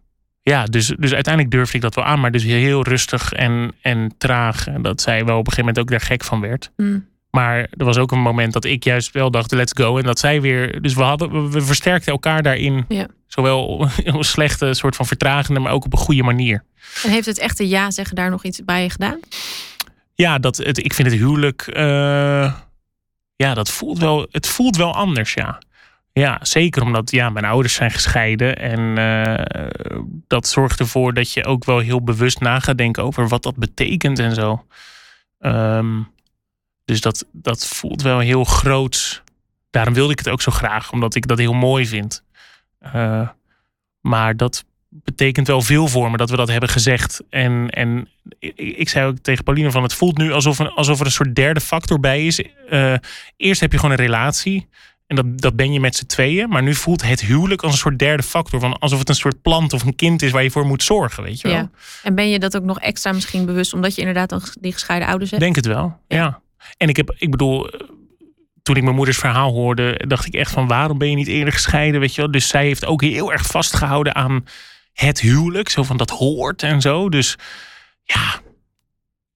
[0.41, 4.13] ja, dus, dus uiteindelijk durfde ik dat wel aan, maar dus heel rustig en, en
[4.17, 4.63] traag.
[4.81, 6.71] Dat zij wel op een gegeven moment ook daar gek van werd.
[6.77, 7.09] Mm.
[7.31, 9.97] Maar er was ook een moment dat ik juist wel dacht, let's go.
[9.97, 10.81] En dat zij weer.
[10.81, 12.85] Dus we, hadden, we versterkten elkaar daarin.
[12.87, 13.07] Ja.
[13.27, 16.63] Zowel een slechte soort van vertragende, maar ook op een goede manier.
[17.03, 19.19] En heeft het echte ja zeggen daar nog iets bij gedaan?
[20.13, 21.67] Ja, dat, het, ik vind het huwelijk.
[21.73, 22.53] Uh,
[23.35, 24.27] ja, dat voelt wel.
[24.31, 25.61] Het voelt wel anders, ja.
[26.13, 28.57] Ja, zeker omdat ja, mijn ouders zijn gescheiden.
[28.57, 29.67] En uh,
[30.27, 33.55] dat zorgt ervoor dat je ook wel heel bewust na gaat denken over wat dat
[33.55, 34.65] betekent en zo.
[35.39, 36.07] Um,
[36.85, 39.23] dus dat, dat voelt wel heel groot.
[39.69, 42.23] Daarom wilde ik het ook zo graag, omdat ik dat heel mooi vind.
[42.95, 43.29] Uh,
[44.01, 47.23] maar dat betekent wel veel voor me dat we dat hebben gezegd.
[47.29, 48.09] En, en
[48.55, 51.35] ik, zei ook tegen Pauline van het voelt nu alsof, een, alsof er een soort
[51.35, 52.43] derde factor bij is.
[52.69, 52.95] Uh,
[53.37, 54.67] eerst heb je gewoon een relatie.
[55.11, 56.49] En dat, dat ben je met z'n tweeën.
[56.49, 58.59] Maar nu voelt het huwelijk als een soort derde factor.
[58.59, 61.23] Van alsof het een soort plant of een kind is waar je voor moet zorgen.
[61.23, 61.57] Weet je wel?
[61.57, 61.69] Ja.
[62.03, 65.07] En ben je dat ook nog extra misschien bewust omdat je inderdaad dan die gescheiden
[65.07, 65.43] ouders hebt?
[65.43, 66.41] Denk het wel, ja.
[66.77, 67.69] En ik heb, ik bedoel,
[68.63, 71.53] toen ik mijn moeders verhaal hoorde, dacht ik echt van waarom ben je niet eerder
[71.53, 72.31] gescheiden, weet je wel?
[72.31, 74.45] Dus zij heeft ook heel erg vastgehouden aan
[74.93, 77.09] het huwelijk, zo van dat hoort en zo.
[77.09, 77.37] Dus
[78.03, 78.39] ja,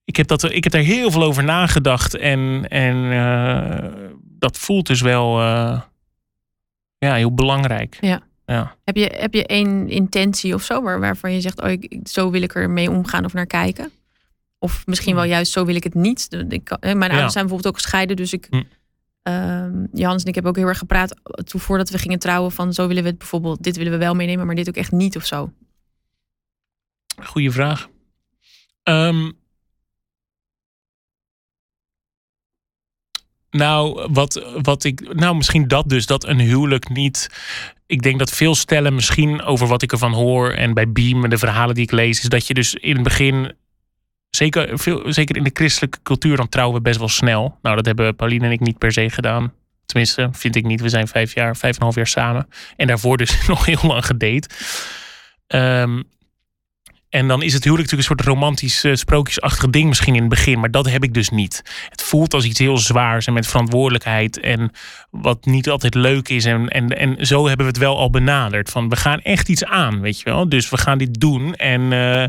[0.06, 3.92] ik heb, dat, ik heb daar heel veel over nagedacht en, en uh,
[4.46, 5.82] dat voelt dus wel uh,
[6.98, 7.98] ja, heel belangrijk.
[8.02, 8.22] Ja.
[8.46, 8.76] Ja.
[8.84, 12.30] Heb, je, heb je één intentie of zo waar, waarvan je zegt, oh, ik, zo
[12.30, 13.92] wil ik er mee omgaan of naar kijken?
[14.60, 15.32] Of misschien wel hmm.
[15.32, 16.28] juist zo wil ik het niet.
[16.50, 18.16] Ik, mijn ouders zijn bijvoorbeeld ook gescheiden.
[18.16, 18.68] Dus ik, mm.
[19.94, 22.52] Johannes en ik hebben ook heel erg gepraat toen voordat we gingen trouwen.
[22.52, 24.92] Van zo willen we het bijvoorbeeld, dit willen we wel meenemen, maar dit ook echt
[24.92, 25.52] niet of zo.
[27.24, 27.90] Goeie vraag.
[28.84, 29.38] Um,
[33.56, 35.14] nou, wat, wat ik.
[35.14, 37.30] Nou, misschien dat dus, dat een huwelijk niet.
[37.88, 41.30] Ik denk dat veel stellen, misschien over wat ik ervan hoor en bij Beam en
[41.30, 43.54] de verhalen die ik lees, is dat je dus in het begin
[44.30, 47.58] zeker, veel, zeker in de christelijke cultuur, dan trouwen we best wel snel.
[47.62, 49.54] Nou, dat hebben Pauline en ik niet per se gedaan.
[49.86, 50.82] Tenminste, vind ik niet.
[50.82, 52.48] We zijn vijf jaar, vijf en een half jaar samen.
[52.76, 54.50] En daarvoor dus nog heel lang gedate.
[55.48, 56.04] Um,
[57.16, 60.30] en dan is het huwelijk natuurlijk een soort romantisch, uh, sprookjesachtig ding misschien in het
[60.30, 60.60] begin.
[60.60, 61.62] Maar dat heb ik dus niet.
[61.90, 64.40] Het voelt als iets heel zwaars en met verantwoordelijkheid.
[64.40, 64.72] En
[65.10, 66.46] wat niet altijd leuk is.
[66.46, 68.70] En, en, en zo hebben we het wel al benaderd.
[68.70, 70.50] Van we gaan echt iets aan, weet je wel.
[70.50, 71.54] Dus we gaan dit doen.
[71.54, 72.26] En uh,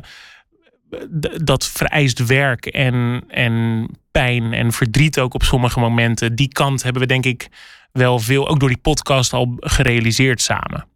[1.42, 6.34] dat vereist werk en, en pijn en verdriet ook op sommige momenten.
[6.34, 7.48] Die kant hebben we denk ik
[7.92, 10.86] wel veel, ook door die podcast al gerealiseerd samen.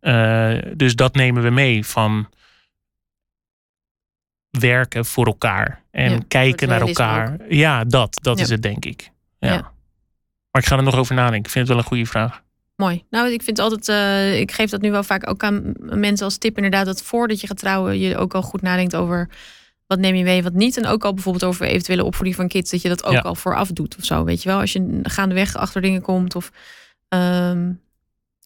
[0.00, 2.28] Uh, dus dat nemen we mee van
[4.58, 7.36] werken voor elkaar en kijken naar elkaar.
[7.48, 9.10] Ja, dat, dat is het denk ik.
[9.38, 9.52] Ja.
[9.52, 9.72] ja.
[10.50, 11.44] Maar ik ga er nog over nadenken.
[11.44, 12.42] Ik vind het wel een goede vraag.
[12.76, 13.04] Mooi.
[13.10, 16.38] Nou, ik vind altijd, uh, ik geef dat nu wel vaak ook aan mensen als
[16.38, 19.28] tip, inderdaad, dat voordat je gaat trouwen, je ook al goed nadenkt over
[19.86, 20.76] wat neem je mee, wat niet.
[20.76, 23.68] En ook al bijvoorbeeld over eventuele opvoeding van kids, dat je dat ook al vooraf
[23.68, 24.24] doet of zo.
[24.24, 26.50] Weet je wel, als je gaandeweg achter dingen komt of.
[27.08, 27.82] Um,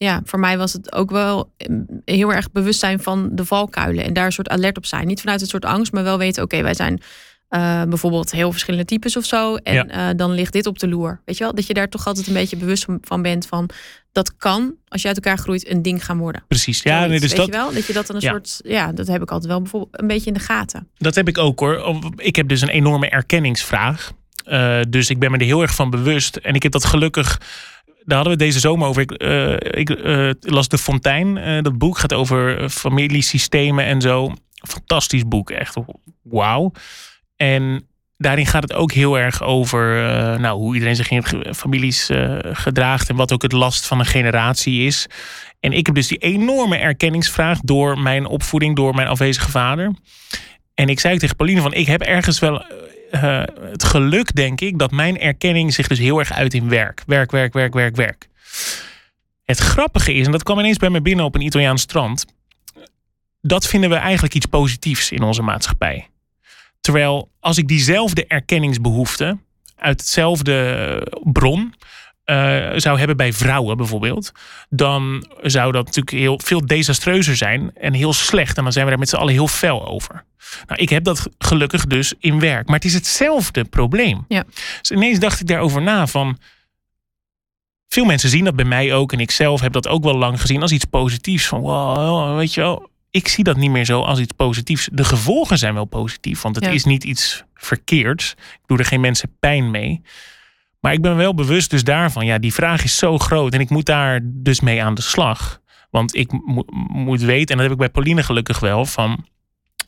[0.05, 4.03] ja, voor mij was het ook wel mm, heel erg bewust zijn van de valkuilen.
[4.03, 5.07] En daar een soort alert op zijn.
[5.07, 7.01] Niet vanuit een soort angst, maar wel weten, oké, wij zijn
[7.49, 9.55] uh, bijvoorbeeld heel verschillende types of zo.
[9.55, 10.09] En ja.
[10.09, 11.21] uh, dan ligt dit op de loer.
[11.25, 11.53] Weet je wel?
[11.53, 13.69] Dat je daar toch altijd een beetje bewust van bent van
[14.11, 16.43] dat kan, als je uit elkaar groeit, een ding gaan worden.
[16.47, 16.81] Precies.
[16.81, 17.73] Ja, nee, dus weet dat, je wel?
[17.73, 18.29] Dat je dat een ja.
[18.29, 18.59] soort.
[18.63, 20.87] Ja, dat heb ik altijd wel bijvoorbeeld een beetje in de gaten.
[20.97, 22.01] Dat heb ik ook hoor.
[22.15, 24.11] Ik heb dus een enorme erkenningsvraag.
[24.45, 26.35] Uh, dus ik ben me er heel erg van bewust.
[26.35, 27.41] En ik heb dat gelukkig.
[28.03, 29.01] Daar hadden we deze zomer over.
[29.01, 31.63] Ik, uh, ik uh, las De Fontein.
[31.63, 34.33] dat boek gaat over familiesystemen en zo.
[34.67, 35.75] Fantastisch boek, echt.
[36.23, 36.71] Wauw.
[37.35, 39.85] En daarin gaat het ook heel erg over
[40.39, 41.23] nou, hoe iedereen zich in
[41.55, 42.09] families
[42.41, 45.07] gedraagt en wat ook het last van een generatie is.
[45.59, 49.93] En ik heb dus die enorme erkenningsvraag door mijn opvoeding, door mijn afwezige vader.
[50.73, 52.65] En ik zei tegen Pauline van, ik heb ergens wel
[53.11, 57.03] uh, het geluk, denk ik, dat mijn erkenning zich dus heel erg uit in werk.
[57.05, 58.27] Werk, werk, werk, werk, werk.
[59.43, 62.25] Het grappige is, en dat kwam ineens bij me binnen op een Italiaans strand.
[63.41, 66.07] Dat vinden we eigenlijk iets positiefs in onze maatschappij.
[66.81, 69.37] Terwijl als ik diezelfde erkenningsbehoefte
[69.75, 71.73] uit hetzelfde bron
[72.29, 74.31] uh, zou hebben bij vrouwen bijvoorbeeld,
[74.69, 78.57] dan zou dat natuurlijk heel veel desastreuzer zijn en heel slecht.
[78.57, 80.23] En dan zijn we daar met z'n allen heel fel over.
[80.67, 84.25] Nou, ik heb dat gelukkig dus in werk, maar het is hetzelfde probleem.
[84.27, 84.43] Ja.
[84.81, 86.37] Dus ineens dacht ik daarover na van.
[87.87, 90.41] Veel mensen zien dat bij mij ook en ik zelf heb dat ook wel lang
[90.41, 91.47] gezien als iets positiefs.
[91.47, 94.89] Van wow, weet je wel, ik zie dat niet meer zo als iets positiefs.
[94.91, 96.71] De gevolgen zijn wel positief, want het ja.
[96.71, 98.31] is niet iets verkeerds.
[98.31, 100.01] Ik doe er geen mensen pijn mee.
[100.79, 102.25] Maar ik ben wel bewust dus daarvan.
[102.25, 105.61] Ja, die vraag is zo groot en ik moet daar dus mee aan de slag.
[105.89, 109.25] Want ik mo moet weten, en dat heb ik bij Pauline gelukkig wel, van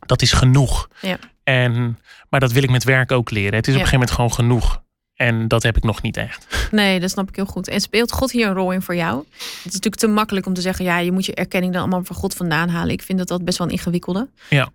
[0.05, 0.87] dat is genoeg.
[1.01, 1.17] Ja.
[1.43, 1.99] En,
[2.29, 3.53] maar dat wil ik met werk ook leren.
[3.53, 4.83] Het is op een gegeven moment gewoon genoeg.
[5.21, 6.67] En dat heb ik nog niet echt.
[6.71, 7.67] Nee, dat snap ik heel goed.
[7.67, 9.25] En speelt God hier een rol in voor jou?
[9.37, 12.03] Het is natuurlijk te makkelijk om te zeggen, ja, je moet je erkenning dan allemaal
[12.03, 12.93] van God vandaan halen.
[12.93, 14.29] Ik vind dat dat best wel een ingewikkelde.
[14.49, 14.71] Ja.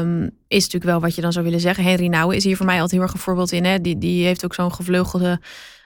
[0.00, 1.84] Um, is natuurlijk wel wat je dan zou willen zeggen.
[1.84, 3.64] Henry Nouwen is hier voor mij altijd heel erg een voorbeeld in.
[3.64, 3.80] Hè?
[3.80, 5.40] Die, die heeft ook zo'n gevleugelde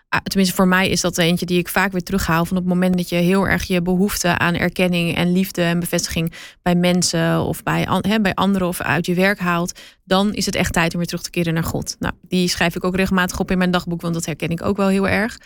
[0.09, 2.45] tenminste voor mij is dat eentje die ik vaak weer terughaal.
[2.45, 5.81] Van op het moment dat je heel erg je behoefte aan erkenning en liefde en
[5.81, 10.47] bevestiging bij mensen of bij, hè, bij anderen of uit je werk haalt, dan is
[10.47, 11.97] het echt tijd om weer terug te keren naar God.
[11.99, 14.77] Nou, die schrijf ik ook regelmatig op in mijn dagboek, want dat herken ik ook
[14.77, 15.39] wel heel erg.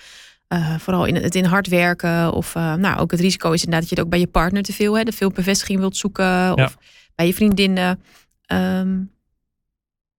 [0.48, 3.81] Uh, vooral in het in hard werken of uh, nou, ook het risico is inderdaad
[3.81, 6.77] dat je het ook bij je partner te veel, hè, veel bevestiging wilt zoeken of
[7.14, 8.03] bij je vriendinnen.
[8.53, 9.11] Um,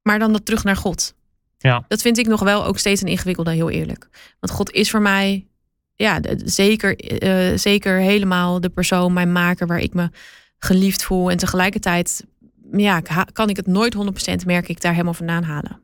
[0.02, 1.14] maar dan dat terug naar God.
[1.63, 1.86] Ja.
[1.88, 4.10] Dat vind ik nog wel ook steeds een ingewikkelde, heel eerlijk.
[4.39, 5.47] Want God is voor mij
[5.95, 10.10] ja, zeker, uh, zeker helemaal de persoon, mijn maker, waar ik me
[10.60, 11.32] geliefd voel.
[11.32, 12.26] En tegelijkertijd
[12.71, 13.02] ja,
[13.34, 15.80] kan ik het nooit 100% merk ik daar helemaal vandaan halen.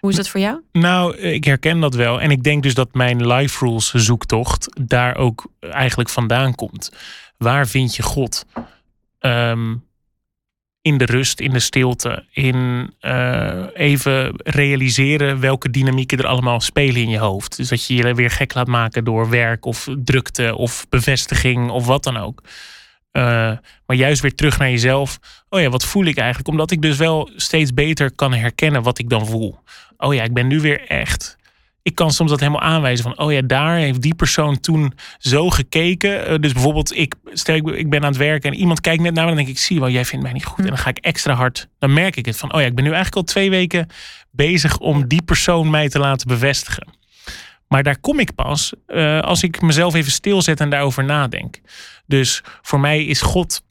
[0.00, 0.60] Hoe is dat voor jou?
[0.72, 2.20] Nou, ik herken dat wel.
[2.20, 6.92] En ik denk dus dat mijn life rules zoektocht daar ook eigenlijk vandaan komt.
[7.36, 8.46] Waar vind je God?
[9.20, 9.84] Um,
[10.84, 17.02] in de rust, in de stilte, in uh, even realiseren welke dynamieken er allemaal spelen
[17.02, 17.56] in je hoofd.
[17.56, 21.86] Dus dat je je weer gek laat maken door werk of drukte of bevestiging of
[21.86, 22.42] wat dan ook.
[23.12, 23.22] Uh,
[23.86, 25.18] maar juist weer terug naar jezelf.
[25.48, 26.48] Oh ja, wat voel ik eigenlijk?
[26.48, 29.58] Omdat ik dus wel steeds beter kan herkennen wat ik dan voel.
[29.96, 31.36] Oh ja, ik ben nu weer echt
[31.84, 35.50] ik kan soms dat helemaal aanwijzen van, oh ja, daar heeft die persoon toen zo
[35.50, 36.30] gekeken.
[36.32, 39.14] Uh, dus bijvoorbeeld, ik, stel ik, ik ben aan het werken en iemand kijkt net
[39.14, 40.64] naar me, dan denk ik, zie wel, jij vindt mij niet goed.
[40.64, 42.84] En dan ga ik extra hard, dan merk ik het van, oh ja, ik ben
[42.84, 43.88] nu eigenlijk al twee weken
[44.30, 46.86] bezig om die persoon mij te laten bevestigen.
[47.68, 51.60] Maar daar kom ik pas uh, als ik mezelf even stilzet en daarover nadenk.
[52.06, 53.62] Dus voor mij is God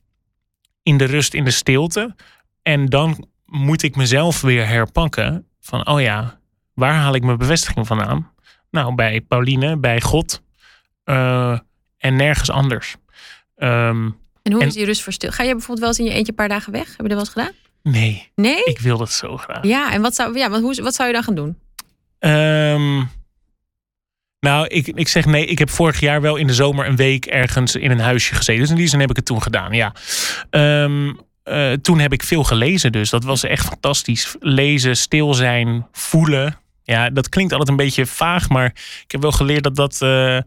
[0.83, 2.15] in de rust, in de stilte.
[2.61, 6.41] En dan moet ik mezelf weer herpakken van, oh ja,
[6.73, 8.31] Waar haal ik mijn bevestiging vandaan?
[8.71, 10.41] Nou, bij Pauline, bij God
[11.05, 11.59] uh,
[11.97, 12.95] en nergens anders.
[13.57, 15.31] Um, en hoe en, is die rust voor stil?
[15.31, 16.87] Ga je bijvoorbeeld wel eens in je eentje een paar dagen weg?
[16.87, 17.51] Heb je dat wel eens gedaan?
[17.83, 18.31] Nee.
[18.35, 18.63] Nee?
[18.63, 19.63] Ik wil dat zo graag.
[19.63, 21.57] Ja, en wat zou, ja, wat, hoe, wat zou je dan gaan doen?
[22.19, 23.09] Um,
[24.39, 25.45] nou, ik, ik zeg nee.
[25.45, 28.61] Ik heb vorig jaar wel in de zomer een week ergens in een huisje gezeten.
[28.61, 29.93] Dus in die zin heb ik het toen gedaan, ja.
[30.49, 33.09] Um, uh, toen heb ik veel gelezen dus.
[33.09, 34.35] Dat was echt fantastisch.
[34.39, 36.57] Lezen, stil zijn, voelen.
[36.83, 38.65] Ja, dat klinkt altijd een beetje vaag, maar
[39.03, 40.39] ik heb wel geleerd dat dat uh,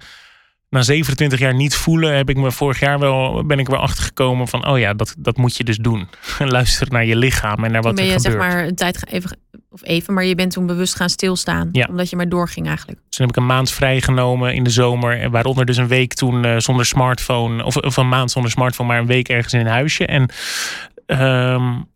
[0.71, 4.49] na 27 jaar niet voelen, heb ik me vorig jaar wel, ben ik wel achtergekomen
[4.49, 6.09] van, oh ja, dat, dat moet je dus doen.
[6.39, 8.41] Luister naar je lichaam en naar wat ben er je, gebeurt.
[8.41, 9.39] zeg maar een tijd even,
[9.71, 11.87] of even, maar je bent toen bewust gaan stilstaan, ja.
[11.91, 12.99] omdat je maar doorging eigenlijk.
[13.09, 16.47] Dus toen heb ik een maand vrijgenomen in de zomer, waaronder dus een week toen
[16.47, 19.67] uh, zonder smartphone, of, of een maand zonder smartphone, maar een week ergens in een
[19.67, 20.07] huisje.
[20.07, 20.31] En
[21.07, 21.89] um,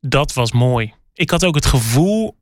[0.00, 0.92] dat was mooi.
[1.14, 2.36] Ik had ook het gevoel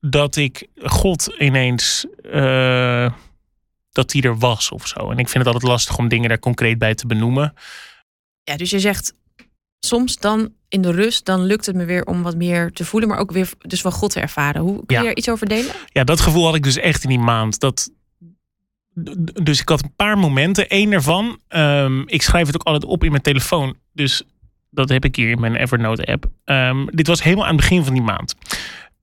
[0.00, 2.06] dat ik God ineens.
[2.22, 3.12] Uh,
[3.92, 5.10] dat die er was of zo.
[5.10, 7.54] En ik vind het altijd lastig om dingen daar concreet bij te benoemen.
[8.44, 9.14] Ja, dus je zegt
[9.80, 13.08] soms dan in de rust, dan lukt het me weer om wat meer te voelen,
[13.08, 14.60] maar ook weer dus van God te ervaren.
[14.62, 15.08] Hoe kun je Ja.
[15.08, 15.72] er iets over delen?
[15.86, 17.60] Ja, dat gevoel had ik dus echt in die maand.
[17.60, 17.90] Dat,
[19.42, 20.64] dus ik had een paar momenten.
[20.68, 23.76] Eén daarvan, ehm, ik schrijf het ook altijd op in mijn telefoon.
[23.92, 24.22] Dus
[24.70, 26.26] dat heb ik hier in mijn Evernote-app.
[26.44, 28.34] Ehm, dit was helemaal aan het begin van die maand.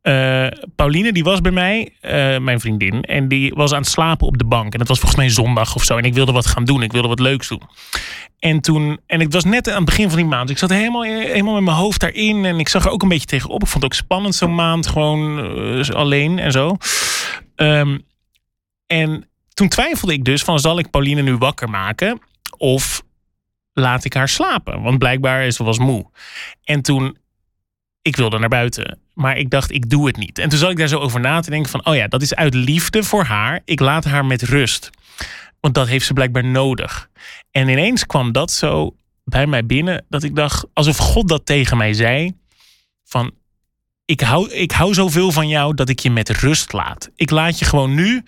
[0.06, 3.02] Eh, Pauline, die was bij mij, eh, mijn vriendin.
[3.02, 4.74] En die was aan het slapen op de bank.
[4.74, 5.98] En dat was volgens mij zondag of zo.
[5.98, 6.84] En ik wilde wat gaan doen.
[6.84, 7.62] Ik wilde wat leuks doen.
[8.40, 10.50] En toen, en het was net aan het begin van die maand.
[10.50, 12.46] Ik zat helemaal, helemaal met mijn hoofd daarin.
[12.46, 13.62] En ik zag er ook een beetje tegenop.
[13.62, 14.88] Ik vond het ook spannend zo'n maand.
[14.88, 15.40] Gewoon
[15.80, 16.78] eh, alleen en zo.
[17.56, 17.98] Ehm,
[18.88, 22.22] en toen twijfelde ik dus van zal ik Pauline nu wakker maken?
[22.58, 23.04] Of
[23.74, 24.82] laat ik haar slapen?
[24.82, 26.06] Want blijkbaar is ze was moe.
[26.64, 27.18] En toen,
[28.06, 29.00] ik wilde naar buiten.
[29.14, 30.40] Maar ik dacht, ik doe het niet.
[30.40, 31.86] En toen zat ik daar zo over na te denken van...
[31.86, 33.62] oh ja, dat is uit liefde voor haar.
[33.66, 34.90] Ik laat haar met rust.
[35.60, 37.10] Want dat heeft ze blijkbaar nodig.
[37.52, 40.06] En ineens kwam dat zo bij mij binnen...
[40.10, 42.36] dat ik dacht, alsof God dat tegen mij zei...
[43.04, 43.32] van
[44.06, 47.10] ik hou, ik hou zoveel van jou dat ik je met rust laat.
[47.16, 48.24] Ik laat je gewoon nu...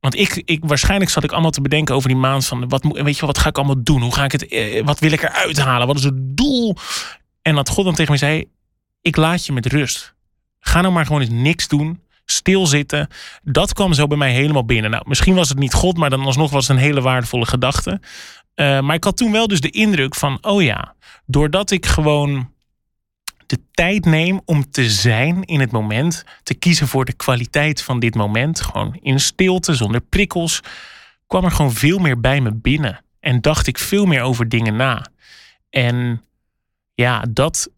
[0.00, 3.18] Want ik, ik, waarschijnlijk zat ik allemaal te bedenken over die maand van wat, weet
[3.18, 4.02] je, wat ga ik allemaal doen?
[4.02, 5.86] Hoe ga ik het, eh, wat wil ik eruit halen?
[5.86, 6.76] Wat is het doel?
[7.42, 8.44] En dat God dan tegen me zei:
[9.04, 10.14] Ik laat je met rust.
[10.60, 12.00] Ga nou maar gewoon eens niks doen.
[12.24, 13.08] Stilzitten.
[13.42, 14.90] Dat kwam zo bij mij helemaal binnen.
[14.90, 18.00] Nou, misschien was het niet God, maar dan alsnog was het een hele waardevolle gedachte.
[18.54, 20.94] Eh, maar ik had toen wel dus de indruk van: oh ja,
[21.26, 22.50] doordat ik gewoon
[23.46, 28.00] de tijd neem om te zijn in het moment, te kiezen voor de kwaliteit van
[28.00, 30.60] dit moment, gewoon in stilte, zonder prikkels,
[31.26, 33.04] kwam er gewoon veel meer bij me binnen.
[33.20, 35.06] En dacht ik veel meer over dingen na.
[35.70, 36.22] En
[36.94, 37.68] ja, dat.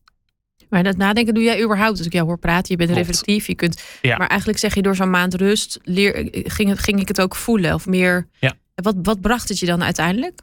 [0.69, 1.99] Maar dat nadenken doe jij überhaupt.
[1.99, 3.07] Als ik jou hoor praten, je bent Klopt.
[3.07, 3.47] reflectief.
[3.47, 4.17] Je kunt, Ja.
[4.17, 7.75] Maar eigenlijk zeg je door zo'n maand rust, leer, ging, ging ik het ook voelen?
[7.75, 8.53] Of meer, Ja.
[8.75, 10.41] wat, wat bracht het je dan uiteindelijk?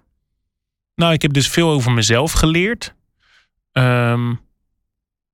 [0.96, 2.94] Nou, ik heb dus veel over mezelf geleerd.
[3.72, 4.34] Ehm,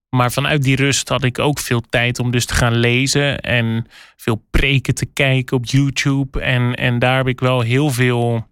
[0.09, 3.85] maar vanuit die rust had ik ook veel tijd om dus te gaan lezen en
[4.15, 6.39] veel preken te kijken op YouTube.
[6.41, 8.47] En, en daar heb ik wel heel veel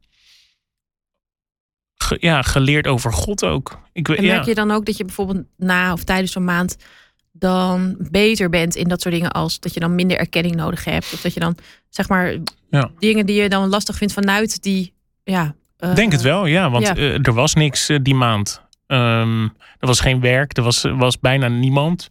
[1.97, 3.79] ge- ja, geleerd over God ook.
[3.93, 4.33] Ik, En ja.
[4.33, 6.77] merk je dan ook dat je bijvoorbeeld na of tijdens zo'n maand
[7.31, 11.13] dan beter bent in dat soort dingen als dat je dan minder erkenning nodig hebt?
[11.13, 11.57] Of dat je dan,
[11.89, 12.35] zeg maar,
[12.69, 12.89] Ja.
[12.99, 15.55] dingen die je dan lastig vindt vanuit die, ja...
[15.77, 16.69] eh, Denk het wel, ja.
[16.69, 16.95] Want ja.
[16.95, 18.61] eh, er was niks eh, die maand.
[18.87, 19.43] Ehm,
[19.79, 20.57] er was geen werk.
[20.57, 22.07] Er was, was bijna niemand.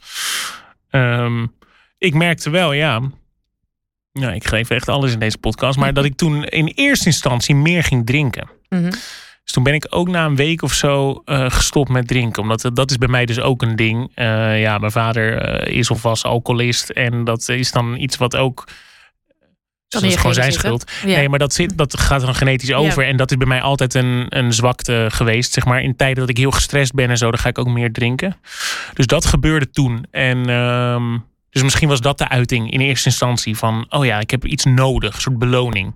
[0.90, 1.46] Ehm,
[1.98, 3.00] ik merkte wel, ja.
[4.12, 5.78] Nou, ik geef echt alles in deze podcast.
[5.78, 8.48] Maar dat ik toen in eerste instantie meer ging drinken.
[8.68, 8.92] mhm.
[9.46, 12.42] Dus toen ben ik ook na een week of zo eh, gestopt met drinken.
[12.42, 14.10] Omdat eh, dat is bij mij dus ook een ding.
[14.14, 16.90] Eh, ja, mijn vader is of was alcoholist.
[16.90, 18.68] En dat is dan iets wat ook...
[19.88, 20.90] Dat is gewoon zijn schuld.
[21.04, 21.16] Ja.
[21.16, 23.06] Nee, maar dat, zit, dat gaat dan genetisch over.
[23.06, 25.52] En dat is bij mij altijd een, een zwakte geweest.
[25.52, 25.82] Zeg maar.
[25.82, 28.36] In tijden dat ik heel gestrest ben en zo, dan ga ik ook meer drinken.
[28.94, 30.06] Dus dat gebeurde toen.
[30.10, 31.18] En ehm,
[31.50, 33.86] dus misschien was dat de uiting in eerste instantie van...
[33.88, 35.94] oh ja, ik heb iets nodig, een soort beloning.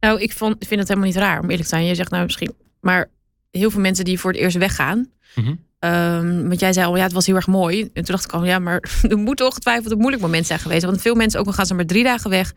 [0.00, 1.84] Nou, ik vond, ik vind het helemaal niet raar om eerlijk te zijn.
[1.84, 3.10] Je zegt nou misschien, maar
[3.50, 5.10] heel veel mensen die voor het eerst weggaan.
[5.34, 5.54] Mhm.
[5.78, 7.80] Ehm, want jij zei al, ja, het was heel erg mooi.
[7.80, 10.84] En toen dacht ik al, ja, maar er moet ongetwijfeld een moeilijk moment zijn geweest.
[10.84, 12.52] Want veel mensen, ook al gaan ze maar drie dagen weg.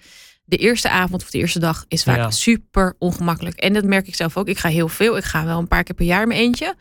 [0.45, 2.31] De eerste avond of de eerste dag is vaak Ja.
[2.31, 3.55] super ongemakkelijk.
[3.59, 4.47] En dat merk ik zelf ook.
[4.47, 5.17] Ik ga heel veel.
[5.17, 6.75] Ik ga wel een paar keer per jaar mijn eentje.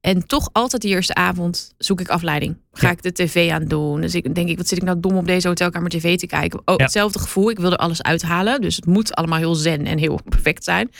[0.00, 2.56] En toch altijd die eerste avond zoek ik afleiding.
[2.72, 2.92] Ga Ja.
[2.92, 4.00] ik de tv aan doen?
[4.00, 6.58] Dus ik denk ik, wat zit ik nou dom op deze hotelkamer tv te kijken?
[6.64, 6.82] Oh, Ja.
[6.84, 7.50] hetzelfde gevoel.
[7.50, 8.60] Ik wil er alles uithalen.
[8.60, 10.90] Dus het moet allemaal heel zen en heel perfect zijn.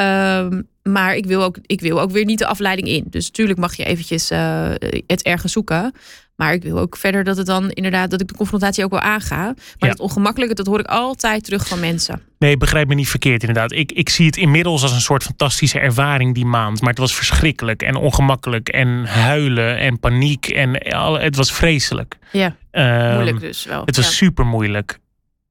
[0.00, 3.04] Ehm, maar ik wil, ook, ik wil ook weer niet de afleiding in.
[3.10, 4.70] Dus natuurlijk mag je eventjes eh,
[5.06, 5.92] het ergens zoeken.
[6.36, 9.00] Maar ik wil ook verder dat het dan inderdaad dat ik de confrontatie ook wel
[9.00, 9.36] aanga.
[9.44, 9.88] Maar Ja.
[9.88, 12.22] het ongemakkelijke, dat hoor ik altijd terug van mensen.
[12.38, 13.72] Nee, begrijp me niet verkeerd inderdaad.
[13.72, 16.80] Ik, ik zie het inmiddels als een soort fantastische ervaring die maand.
[16.80, 20.46] Maar het was verschrikkelijk en ongemakkelijk en huilen en paniek.
[20.46, 22.16] En al- het was vreselijk.
[22.32, 23.82] Ja, Ehm, moeilijk dus wel.
[23.84, 24.10] Het was Ja.
[24.12, 24.98] super moeilijk.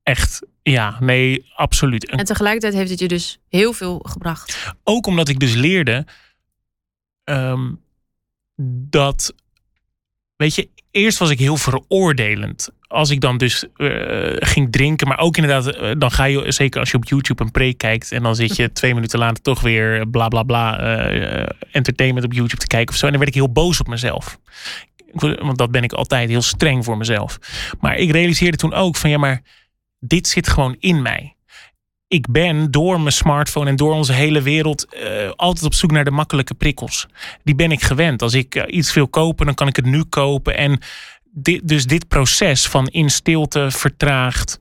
[0.04, 2.06] Echt, ja, nee, absoluut.
[2.06, 4.74] En tegelijkertijd heeft het je dus heel veel gebracht.
[4.84, 6.06] ook omdat ik dus leerde
[7.24, 7.72] ehm,
[8.90, 9.34] dat,
[10.36, 12.70] weet je, eerst was ik heel veroordelend.
[12.88, 16.80] Als ik dan dus eh, ging drinken, maar ook inderdaad, eh, dan ga je, zeker
[16.80, 19.62] als je op YouTube een preek kijkt en dan zit je twee minuten later toch
[19.62, 23.06] weer bla bla bla eh, entertainment op YouTube te kijken of zo.
[23.06, 24.40] En dan werd ik heel boos op mezelf.
[25.14, 27.40] Want dat ben ik altijd heel streng voor mezelf.
[27.80, 29.42] Maar ik realiseerde toen ook van ja, maar
[30.00, 31.36] dit zit gewoon in mij
[32.10, 36.04] ik ben door mijn smartphone en door onze hele wereld eh, altijd op zoek naar
[36.04, 37.08] de makkelijke prikkels.
[37.44, 38.22] Die ben ik gewend.
[38.22, 40.58] Als ik eh, iets wil kopen, dan kan ik het nu kopen.
[40.58, 40.80] En
[41.32, 44.60] dit, dus dit proces van in stilte vertraagd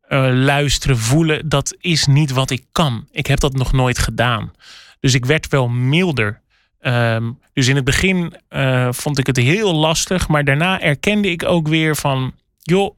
[0.00, 3.08] eh, luisteren, voelen, dat is niet wat ik kan.
[3.10, 4.52] Ik heb dat nog nooit gedaan.
[5.00, 6.40] Dus ik werd wel milder.
[6.80, 8.34] Ehm, dus in het begin
[8.90, 12.94] vond ik het heel lastig, maar daarna erkende ik ook weer van, joh,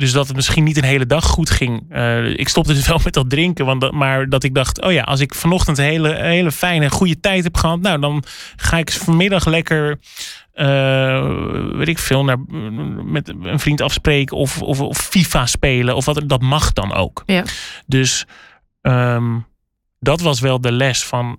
[0.00, 1.82] dus dat het misschien niet een hele dag goed ging.
[1.92, 3.64] Uh, ik stopte dus wel met dat drinken.
[3.64, 6.90] Want dat, maar dat ik dacht, oh ja, als ik vanochtend een hele, hele fijne,
[6.90, 7.80] goede tijd heb gehad.
[7.80, 8.24] Nou, dan
[8.56, 9.98] ga ik vanmiddag lekker,
[10.54, 12.38] uh, weet ik veel, naar,
[13.04, 14.36] met een vriend afspreken.
[14.36, 15.96] Of, of, of FIFA spelen.
[15.96, 17.22] Of wat, dat mag dan ook.
[17.26, 17.44] Ja.
[17.86, 18.26] Dus
[18.82, 19.46] um,
[19.98, 21.38] dat was wel de les van...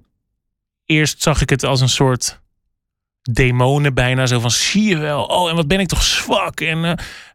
[0.85, 2.41] Eerst zag ik het als een soort
[3.21, 4.25] demonen bijna.
[4.25, 5.23] Zo van, zie je wel.
[5.23, 6.59] Oh, en wat ben ik toch zwak.
[6.59, 6.91] En uh,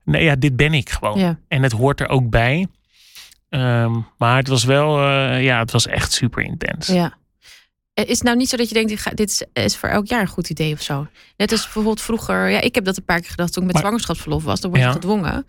[0.06, 1.18] nee, ja, dit ben ik gewoon.
[1.18, 1.38] Ja.
[1.48, 2.66] En het hoort er ook bij.
[3.48, 6.86] Um, maar het was wel, uh, ja, het was echt super intens.
[6.86, 7.16] Ja.
[7.94, 10.26] Is het nou niet zo dat je denkt, dit is, is voor elk jaar een
[10.26, 11.06] goed idee of zo?
[11.36, 13.74] Net als bijvoorbeeld vroeger, ja, ik heb dat een paar keer gedacht toen ik met
[13.74, 14.60] maar, zwangerschapsverlof was.
[14.60, 14.94] Dan word je ja.
[14.94, 15.46] gedwongen.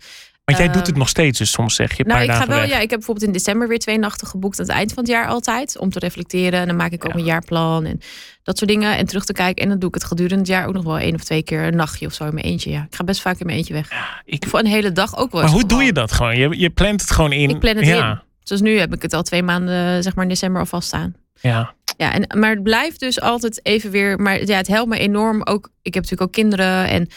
[0.48, 2.04] Want jij doet het nog steeds, dus soms zeg je.
[2.04, 2.58] Nou, ik ga wel.
[2.58, 2.68] weg.
[2.68, 5.12] Ja, ik heb bijvoorbeeld in december weer twee nachten geboekt aan het eind van het
[5.12, 5.78] jaar altijd.
[5.78, 6.60] Om te reflecteren.
[6.60, 7.18] En dan maak ik ook ja.
[7.18, 8.00] een jaarplan en
[8.42, 8.96] dat soort dingen.
[8.96, 9.62] En terug te kijken.
[9.62, 11.62] En dan doe ik het gedurende het jaar ook nog wel één of twee keer
[11.62, 12.70] een nachtje of zo in mijn eentje.
[12.70, 13.90] Ja, ik ga best vaak in mijn eentje weg.
[13.90, 14.46] Ja, ik...
[14.48, 15.40] Voor een hele dag ook wel.
[15.40, 15.76] Maar hoe gewoon.
[15.76, 16.36] doe je dat gewoon?
[16.36, 17.50] Je, je plant het gewoon in.
[17.50, 18.10] Ik plan het ja.
[18.10, 18.20] in.
[18.42, 21.14] Zoals nu heb ik het al twee maanden, zeg maar in december al vaststaan.
[21.40, 21.74] Ja.
[21.96, 24.20] Ja, en, maar het blijft dus altijd even weer.
[24.20, 25.70] Maar ja, het helpt me enorm ook.
[25.82, 26.88] Ik heb natuurlijk ook kinderen.
[26.88, 27.08] En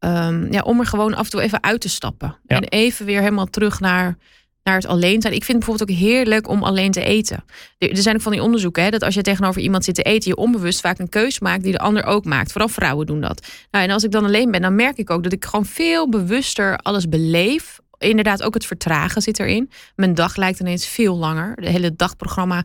[0.00, 2.36] um, ja, om er gewoon af en toe even uit te stappen.
[2.46, 2.56] Ja.
[2.56, 4.16] En even weer helemaal terug naar,
[4.62, 5.34] naar het alleen zijn.
[5.34, 7.44] Ik vind het bijvoorbeeld ook heerlijk om alleen te eten.
[7.78, 10.30] Er, zijn ook van die onderzoeken hè, dat als je tegenover iemand zit te eten,
[10.30, 12.52] je onbewust vaak een keus maakt die de ander ook maakt.
[12.52, 13.46] Vooral vrouwen doen dat.
[13.70, 16.08] Nou, en als ik dan alleen ben, dan merk ik ook dat ik gewoon veel
[16.08, 17.78] bewuster alles beleef.
[17.98, 19.70] Inderdaad, ook het vertragen zit erin.
[19.96, 21.56] Mijn dag lijkt ineens veel langer.
[21.56, 22.64] De hele dagprogramma.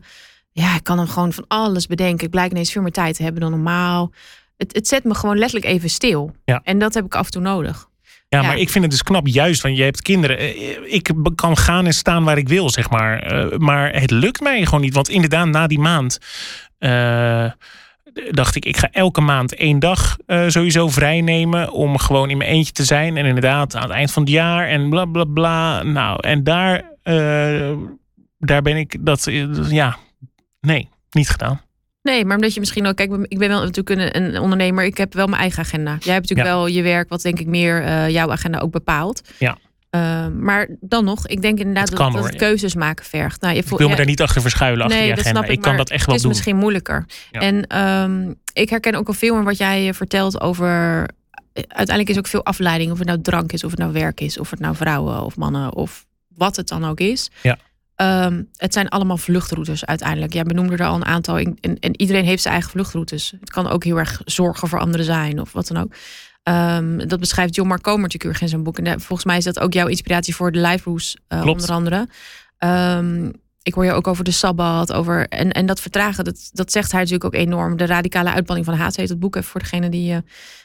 [0.52, 2.24] Ja, ik kan dan gewoon van alles bedenken.
[2.24, 4.12] Ik blijk ineens veel meer tijd te hebben dan normaal
[4.56, 6.34] het, het zet me gewoon letterlijk even stil.
[6.44, 6.60] Ja.
[6.64, 7.88] En dat heb ik af en toe nodig.
[8.28, 10.38] Ja, ja, maar ik vind het dus knap, juist, want je hebt kinderen.
[10.92, 13.32] Ik kan gaan en staan waar ik wil, zeg maar.
[13.32, 14.94] Uh, maar het lukt mij gewoon niet.
[14.94, 16.18] Want inderdaad, na die maand
[16.78, 17.50] uh,
[18.30, 21.70] dacht ik, ik ga elke maand één dag uh, sowieso vrij nemen.
[21.70, 23.16] Om gewoon in mijn eentje te zijn.
[23.16, 25.82] En inderdaad, aan het eind van het jaar en bla bla bla.
[25.82, 26.84] Nou, en daar,
[28.38, 29.28] daar ben ik dat,
[29.68, 29.96] ja,
[30.60, 31.60] nee, niet gedaan.
[32.06, 34.96] Nee, maar omdat je misschien ook, kijk, ik ben wel natuurlijk een, een ondernemer, ik
[34.96, 35.96] heb wel mijn eigen agenda.
[36.00, 36.54] Jij hebt natuurlijk ja.
[36.54, 39.20] wel je werk, wat denk ik meer uh, jouw agenda ook bepaalt.
[39.38, 39.58] Ja.
[39.90, 43.40] Uh, maar dan nog, ik denk inderdaad dat, het keuzes maken vergt.
[43.40, 45.40] Nou, je ik wil me daar niet achter verschuilen achter die agenda.
[45.40, 46.30] Dat ik, ik kan dat echt wel het is doen.
[46.30, 47.06] misschien moeilijker.
[47.30, 47.40] Ja.
[47.40, 50.70] En um, ik herken ook al veel in wat jij vertelt over.
[51.52, 54.38] Uiteindelijk is ook veel afleiding, of het nou drank is, of het nou werk is,
[54.38, 57.30] of het nou vrouwen of mannen, of wat het dan ook is.
[57.42, 57.58] Ja.
[58.02, 60.32] Um, het zijn allemaal vluchtroutes uiteindelijk.
[60.32, 61.38] Jij benoemde er al een aantal.
[61.38, 63.34] En, en, iedereen heeft zijn eigen vluchtroutes.
[63.40, 65.92] Het kan ook heel erg zorgen voor anderen zijn of wat dan ook.
[66.48, 68.78] Um, dat beschrijft John Mark Comer natuurlijk in zijn boek.
[68.78, 72.08] En volgens mij is dat ook jouw inspiratie voor de Life Roos, uh, onder andere.
[72.58, 73.32] Um,
[73.62, 74.92] ik hoor je ook over de Sabbat.
[74.92, 77.76] Over, en, en dat vertragen, dat, dat zegt hij natuurlijk ook enorm.
[77.76, 79.36] De radicale uitbanning van haat heet het boek.
[79.36, 80.18] Even voor degene die uh,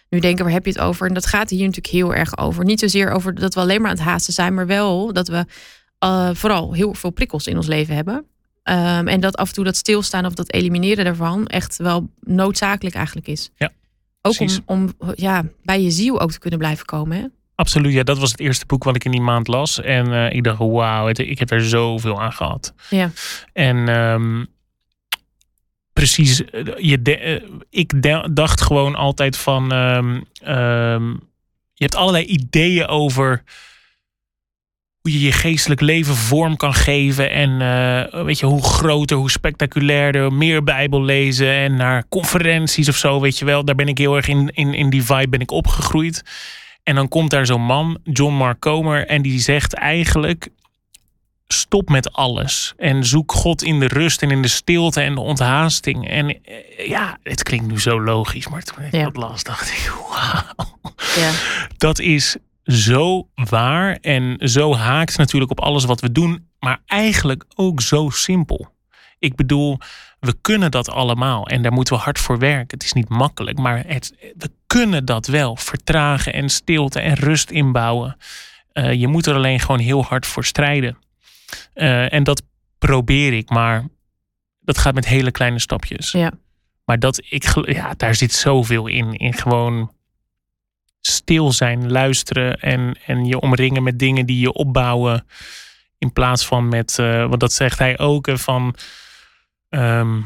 [0.10, 1.08] nu denken, waar heb je het over?
[1.08, 2.64] En dat gaat hier natuurlijk heel erg over.
[2.64, 4.54] Niet zozeer over dat we alleen maar aan het haasten zijn.
[4.54, 5.46] Maar wel dat we
[6.04, 8.26] uh, vooral heel veel prikkels in ons leven hebben.
[8.64, 12.96] Um, en dat af en toe dat stilstaan of dat elimineren daarvan echt wel noodzakelijk
[12.96, 13.52] eigenlijk is.
[13.56, 13.72] Ja,
[14.22, 17.18] ook om, om ja, bij je ziel ook te kunnen blijven komen.
[17.18, 17.26] Hè?
[17.56, 19.82] Absoluut, ja, dat was het eerste boek wat ik in die maand las.
[19.82, 22.74] En uh, ik dacht, wauw, ik heb er zoveel aan gehad.
[22.90, 23.12] Ja.
[23.54, 24.48] En um,
[25.94, 26.38] precies,
[26.78, 27.94] je de, uh, ik
[28.36, 30.24] dacht gewoon altijd van, um,
[31.74, 33.44] je hebt allerlei ideeën over
[35.02, 37.32] hoe je je geestelijk leven vorm kan geven.
[37.32, 42.96] En uh, weet je, hoe groter, hoe spectaculairder, meer Bijbel lezen en naar conferenties of
[42.96, 43.66] zo, weet je wel.
[43.66, 46.24] Daar ben ik heel erg in, in, in die vibe ben ik opgegroeid.
[46.84, 50.50] En dan komt daar zo'n man, John Mark Comer, en die zegt eigenlijk:
[51.48, 55.22] stop met alles en zoek God in de rust en in de stilte en de
[55.22, 56.10] onthaasting.
[56.10, 59.04] En uh, ja, het klinkt nu zo logisch, maar toen ik ja.
[59.04, 60.80] dat las, dacht ik: wauw.
[61.16, 61.32] Ja.
[61.78, 62.38] Dat is
[62.72, 68.10] zo waar en zo haakt natuurlijk op alles wat we doen, maar eigenlijk ook zo
[68.10, 68.70] simpel.
[69.20, 69.78] Ik bedoel,
[70.20, 72.78] we kunnen dat allemaal en daar moeten we hard voor werken.
[72.78, 75.56] Het is niet makkelijk, maar het, we kunnen dat wel.
[75.56, 78.18] Vertragen en stilte en rust inbouwen.
[78.74, 80.98] Uh, je moet er alleen gewoon heel hard voor strijden.
[81.76, 82.44] Uh, en dat
[82.78, 83.86] probeer ik, maar
[84.60, 86.12] dat gaat met hele kleine stapjes.
[86.12, 86.32] Ja.
[86.86, 89.14] Maar dat ik, ja, daar zit zoveel in.
[89.14, 89.92] In gewoon
[91.02, 95.26] stil zijn, luisteren en, en je omringen met dingen die je opbouwen.
[95.98, 98.76] In plaats van met, uh, want dat zegt hij ook, van
[99.70, 100.26] um,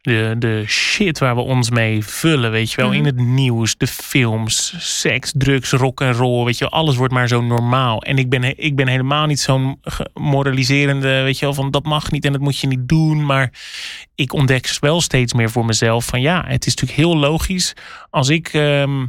[0.00, 2.88] de, de shit waar we ons mee vullen, weet je wel.
[2.88, 2.96] Mhm.
[2.96, 6.68] In het nieuws, de films, seks, drugs, rock en roll, weet je.
[6.68, 8.02] Alles wordt maar zo normaal.
[8.02, 9.80] En ik ben, ik ben helemaal niet zo'n
[10.14, 13.26] moraliserende, weet je wel, van dat mag niet en dat moet je niet doen.
[13.26, 13.52] Maar
[14.14, 17.74] ik ontdek wel steeds meer voor mezelf van ja, het is natuurlijk heel logisch
[18.10, 18.48] als ik...
[18.48, 19.06] ehm,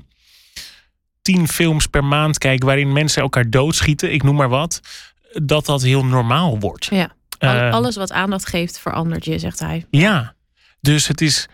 [1.21, 4.79] tien films per maand kijk waarin mensen elkaar doodschieten, ik noem maar wat,
[5.33, 6.85] dat dat heel normaal wordt.
[6.85, 7.11] Ja.
[7.37, 9.85] Eh, Alles wat aandacht geeft verandert je, zegt hij.
[9.91, 10.33] ja,
[10.81, 11.47] dus het is.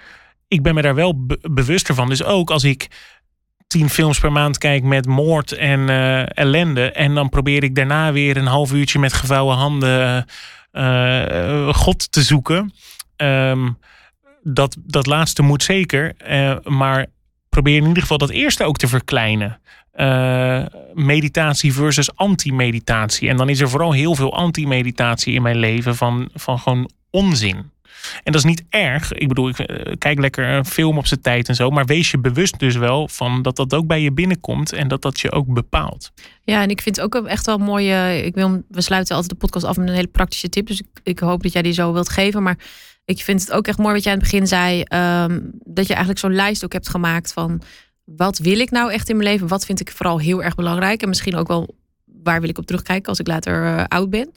[0.48, 2.10] Ik ben me daar wel be- bewuster van.
[2.10, 2.88] Dus ook als ik
[3.68, 6.92] tien films per maand kijk met moord en eh, ellende.
[6.92, 10.26] En dan probeer ik daarna weer een half uurtje met gevouwen handen
[10.72, 12.74] eh, God te zoeken.
[13.16, 13.70] Ehm,
[14.44, 16.14] dat, dat laatste moet zeker.
[16.64, 17.06] maar
[17.56, 19.60] probeer in ieder geval dat eerste ook te verkleinen.
[19.92, 23.30] Eh, meditatie versus anti-meditatie.
[23.30, 27.56] En dan is er vooral heel veel anti-meditatie in mijn leven van, van gewoon onzin.
[28.24, 29.14] En dat is niet erg.
[29.14, 31.70] Ik bedoel, ik eh, kijk lekker een film op zijn tijd en zo.
[31.70, 34.74] Maar wees je bewust dus wel van dat dat ook bij je binnenkomt.
[34.74, 36.12] En dat dat je ook bepaalt.
[36.44, 37.92] Ja, en ik vind het ook echt wel mooi.
[37.92, 40.68] eh, Ik wil, we sluiten altijd de podcast af met een hele praktische tip.
[40.68, 42.44] Dus ik, ik hoop dat jij die zo wilt geven.
[42.44, 42.58] Maar
[43.06, 44.82] ik vind het ook echt mooi wat jij aan het begin zei.
[44.82, 47.62] ehm, dat je eigenlijk zo'n lijst ook hebt gemaakt van
[48.04, 49.48] wat wil ik nou echt in mijn leven?
[49.48, 51.02] Wat vind ik vooral heel erg belangrijk?
[51.02, 51.76] En misschien ook wel
[52.24, 54.32] waar wil ik op terugkijken als ik later eh, oud ben?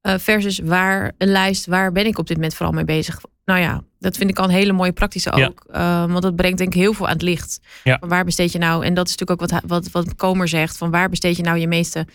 [0.00, 3.20] Eh, versus waar een lijst, waar ben ik op dit moment vooral mee bezig?
[3.44, 5.46] Nou ja, dat vind ik al een hele mooie praktische Ja.
[5.46, 5.64] ook.
[5.70, 7.60] Eh, want dat brengt denk ik heel veel aan het licht.
[7.84, 7.96] Ja.
[8.00, 10.90] Waar besteed je nou, en dat is natuurlijk ook wat, wat, wat Komer zegt, van
[10.90, 12.06] waar besteed je nou je meeste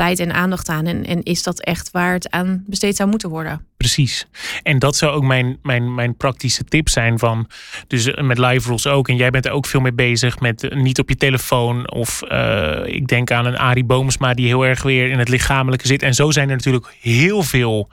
[0.00, 0.86] tijd en aandacht aan?
[0.86, 3.66] En, en is dat echt waar het aan besteed zou moeten worden?
[3.76, 4.26] Precies.
[4.62, 7.48] En dat zou ook mijn, mijn, mijn praktische tip zijn van.
[7.86, 9.08] Dus eh, met live rules ook.
[9.08, 11.90] En jij bent er ook veel mee bezig met eh, niet op je telefoon.
[11.90, 15.86] Of eh, ik denk aan een Arie Boomsma die heel erg weer in het lichamelijke
[15.86, 16.02] zit.
[16.02, 17.90] En zo zijn er natuurlijk heel veel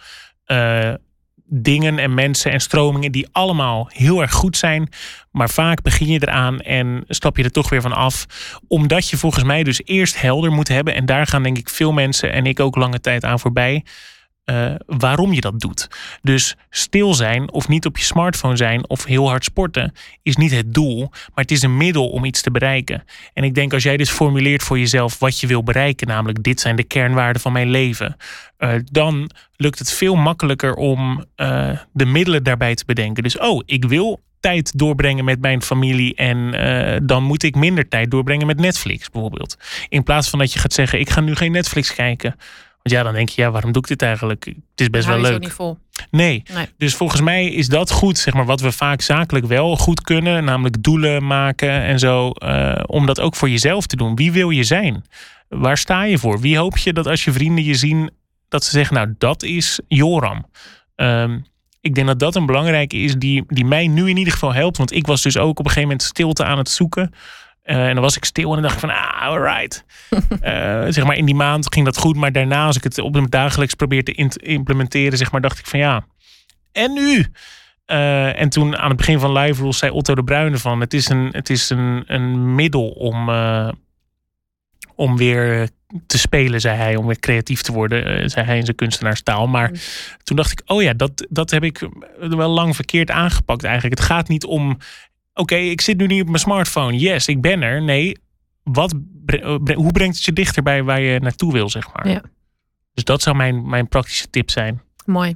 [1.50, 4.90] dingen en mensen en stromingen die allemaal heel erg goed zijn.
[5.32, 8.26] Maar vaak begin je eraan en stap je er toch weer van af.
[8.68, 10.96] Omdat je volgens mij dus eerst helder moet hebben.
[10.96, 13.84] En daar gaan denk ik veel mensen en ik ook lange tijd aan voorbij.
[14.48, 15.88] Eh, waarom je dat doet.
[16.22, 19.94] Dus stil zijn of niet op je smartphone zijn of heel hard sporten
[20.24, 23.04] is niet het doel, maar het is een middel om iets te bereiken.
[23.34, 26.60] En ik denk als jij dus formuleert voor jezelf wat je wil bereiken, namelijk dit
[26.60, 28.18] zijn de kernwaarden van mijn leven,
[28.58, 33.24] eh, dan lukt het veel makkelijker om eh, de middelen daarbij te bedenken.
[33.24, 36.52] Dus oh, ik wil tijd doorbrengen met mijn familie en
[37.06, 39.58] dan moet ik minder tijd doorbrengen met Netflix bijvoorbeeld.
[39.90, 42.36] In plaats van dat je gaat zeggen ik ga nu geen Netflix kijken.
[42.90, 44.46] Ja, dan denk je, ja, waarom doe ik dit eigenlijk?
[44.46, 45.40] Het is best wel leuk.
[45.40, 45.78] niet vol.
[46.12, 46.44] Nee.
[46.54, 46.66] Nee.
[46.78, 50.44] Dus volgens mij is dat goed, zeg maar, wat we vaak zakelijk wel goed kunnen,
[50.44, 54.16] namelijk doelen maken en zo, eh, om dat ook voor jezelf te doen.
[54.16, 55.06] Wie wil je zijn?
[55.50, 56.40] Waar sta je voor?
[56.40, 58.12] Wie hoop je dat als je vrienden je zien,
[58.50, 60.46] dat ze zeggen, nou, dat is Joram.
[60.96, 61.40] Ehm,
[61.82, 64.78] ik denk dat dat een belangrijke is die, die mij nu in ieder geval helpt.
[64.78, 67.14] Want ik was dus ook op een gegeven moment stilte aan het zoeken.
[67.68, 69.86] Eh, en dan was ik stil en dan dacht ik van, ah, alright.
[70.42, 72.16] Eh, zeg maar in die maand ging dat goed.
[72.16, 75.80] Maar daarna, als ik het op dagelijks probeer te implementeren, zeg maar, dacht ik van
[75.80, 76.06] ja.
[76.72, 77.26] En nu?
[77.86, 80.80] Eh, en toen aan het begin van Live Rules zei Otto de Bruyne van...
[80.80, 83.30] het is een, het is een, een middel om,
[84.96, 85.70] om weer
[86.08, 86.96] te spelen, zei hij.
[86.96, 89.48] Om weer creatief te worden, zei hij in zijn kunstenaarstaal.
[89.48, 89.76] Maar Mm.
[90.24, 91.90] toen dacht ik, oh ja, dat, dat heb ik
[92.20, 94.00] wel lang verkeerd aangepakt eigenlijk.
[94.00, 94.78] Het gaat niet om,
[95.38, 96.98] oké, ik zit nu niet op mijn smartphone.
[96.98, 97.82] Yes, ik ben er.
[97.82, 98.18] Nee,
[98.64, 102.10] wat, eh, hoe brengt het je dichter bij waar je naartoe wil, zeg maar.
[102.10, 102.22] Ja.
[102.94, 104.82] Dus dat zou mijn, mijn praktische tip zijn.
[105.06, 105.36] Mooi.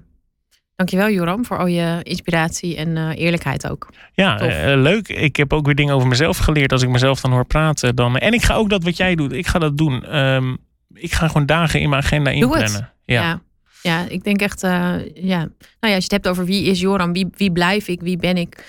[0.75, 3.89] Dankjewel Joram voor al je inspiratie en eh, eerlijkheid ook.
[4.13, 5.07] Ja, eh, leuk.
[5.07, 6.71] Ik heb ook weer dingen over mezelf geleerd.
[6.71, 7.95] Als ik mezelf dan hoor praten.
[7.95, 9.31] Dan, en ik ga ook dat wat jij doet.
[9.31, 10.05] Ik ga dat doen.
[10.05, 10.55] Ehm,
[10.93, 12.93] ik ga gewoon dagen in mijn agenda inplannen.
[13.03, 13.21] Ja.
[13.21, 13.41] Ja.
[13.81, 15.37] ja, ik denk echt, ja.
[15.37, 15.49] Nou
[15.79, 18.37] ja, als je het hebt over wie is Joram, wie, wie blijf ik, wie ben
[18.37, 18.63] ik.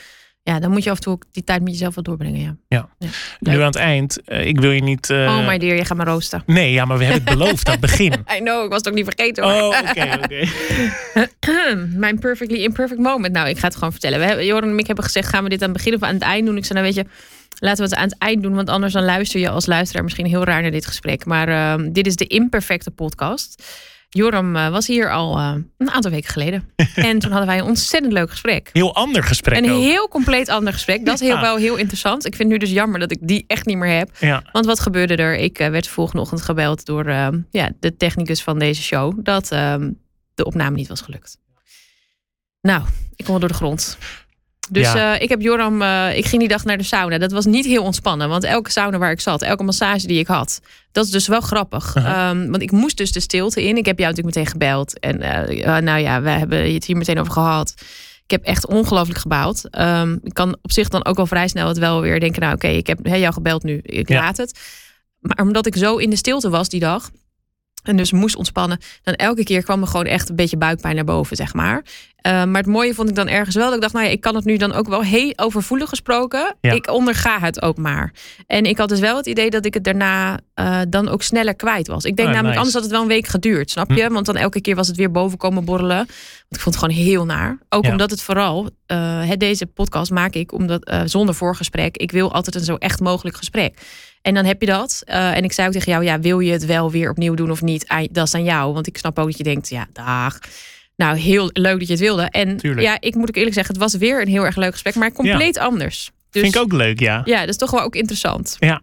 [0.44, 2.60] Ja, dan moet je af en toe ook die tijd met jezelf wat doorbrengen.
[2.68, 2.88] Ja.
[3.38, 4.20] Nu aan het eind.
[4.24, 5.10] eh, ik wil je niet...
[5.10, 6.42] eh, oh my dear, je gaat me roosten.
[6.46, 8.12] Nee, ja, maar we hebben het beloofd aan het begin.
[8.36, 9.44] I know, ik was het ook niet vergeten.
[9.44, 9.52] hoor.
[9.62, 10.44] Oh, oké, oké.
[12.04, 13.34] Mijn perfectly imperfect moment.
[13.34, 14.18] Nou, ik ga het gewoon vertellen.
[14.18, 16.14] We hebben, Joran en ik hebben gezegd, gaan we dit aan het begin of aan
[16.14, 16.56] het eind doen?
[16.56, 17.10] Ik zei, nou weet je,
[17.58, 18.54] laten we het aan het eind doen.
[18.54, 21.24] Want anders dan luister je als luisteraar misschien heel raar naar dit gesprek.
[21.24, 23.62] Maar ehm, dit is de imperfecte podcast.
[24.14, 26.68] Joram eh, was hier al eh, een aantal weken geleden.
[26.94, 28.70] en toen hadden wij een ontzettend leuk gesprek.
[28.72, 29.80] Heel ander gesprek Een ook.
[29.82, 31.04] heel compleet ander gesprek.
[31.04, 31.40] Dat is heel, Ja.
[31.40, 32.26] wel heel interessant.
[32.26, 34.10] Ik vind het nu dus jammer dat ik die echt niet meer heb.
[34.18, 34.42] Ja.
[34.52, 35.36] Want wat gebeurde er?
[35.36, 37.10] Ik eh, werd volgende ochtend gebeld door
[37.50, 39.18] ja, de technicus van deze show.
[39.22, 39.90] Dat ehm,
[40.34, 41.38] de opname niet was gelukt.
[42.60, 42.82] Nou,
[43.16, 43.98] ik kom wel door de grond.
[44.70, 45.14] Dus Ja.
[45.14, 47.18] eh, ik heb Joram, eh, ik ging die dag naar de sauna.
[47.18, 50.26] Dat was niet heel ontspannen, want elke sauna waar ik zat, elke massage die ik
[50.26, 50.60] had,
[50.92, 51.96] dat is dus wel grappig.
[51.96, 52.28] Uh-huh.
[52.28, 53.76] Ehm, want ik moest dus de stilte in.
[53.76, 54.98] Ik heb jou natuurlijk meteen gebeld.
[55.00, 57.74] En eh, nou ja, we hebben het hier meteen over gehad.
[58.24, 59.68] Ik heb echt ongelooflijk gebaald.
[59.70, 62.54] Ehm, ik kan op zich dan ook al vrij snel het wel weer denken, nou
[62.54, 64.20] oké, ik heb jou gebeld nu, ik Ja.
[64.20, 64.60] laat het.
[65.18, 67.10] Maar omdat ik zo in de stilte was die dag,
[67.82, 71.04] en dus moest ontspannen, dan elke keer kwam er gewoon echt een beetje buikpijn naar
[71.04, 71.82] boven, zeg maar.
[72.16, 73.64] Eh, maar het mooie vond ik dan ergens wel.
[73.64, 76.56] Dat ik dacht, nou ja, ik kan het nu dan ook wel heel overvoelig gesproken.
[76.60, 76.72] Ja.
[76.72, 78.12] Ik onderga het ook maar.
[78.46, 81.54] En ik had dus wel het idee dat ik het daarna eh, dan ook sneller
[81.54, 82.04] kwijt was.
[82.04, 82.52] Ik denk Ah, namelijk, nice.
[82.52, 82.58] Hm.
[82.58, 84.08] anders had het wel een week geduurd, snap je?
[84.08, 85.96] Want dan elke keer was het weer boven komen borrelen.
[85.96, 86.08] Want
[86.48, 87.58] ik vond het gewoon heel naar.
[87.68, 87.90] Ook Ja.
[87.90, 91.96] omdat het vooral, eh, deze podcast maak ik omdat, zonder voorgesprek.
[91.96, 93.78] Ik wil altijd een zo echt mogelijk gesprek.
[94.22, 95.02] En dan heb je dat.
[95.04, 97.50] Eh, en ik zei ook tegen jou, ja, wil je het wel weer opnieuw doen
[97.50, 97.94] of niet?
[98.10, 98.72] Dat is aan jou.
[98.72, 100.38] Want ik snap ook dat je denkt, ja, dag.
[100.96, 102.22] Nou, heel leuk dat je het wilde.
[102.22, 102.86] En Tuurlijk.
[102.86, 105.12] ja, ik moet ook eerlijk zeggen, het was weer een heel erg leuk gesprek, maar
[105.12, 106.10] compleet anders.
[106.30, 107.22] Dus Vind ik ook leuk, ja.
[107.24, 108.56] ja, dat is toch wel ook interessant.
[108.58, 108.82] Ja.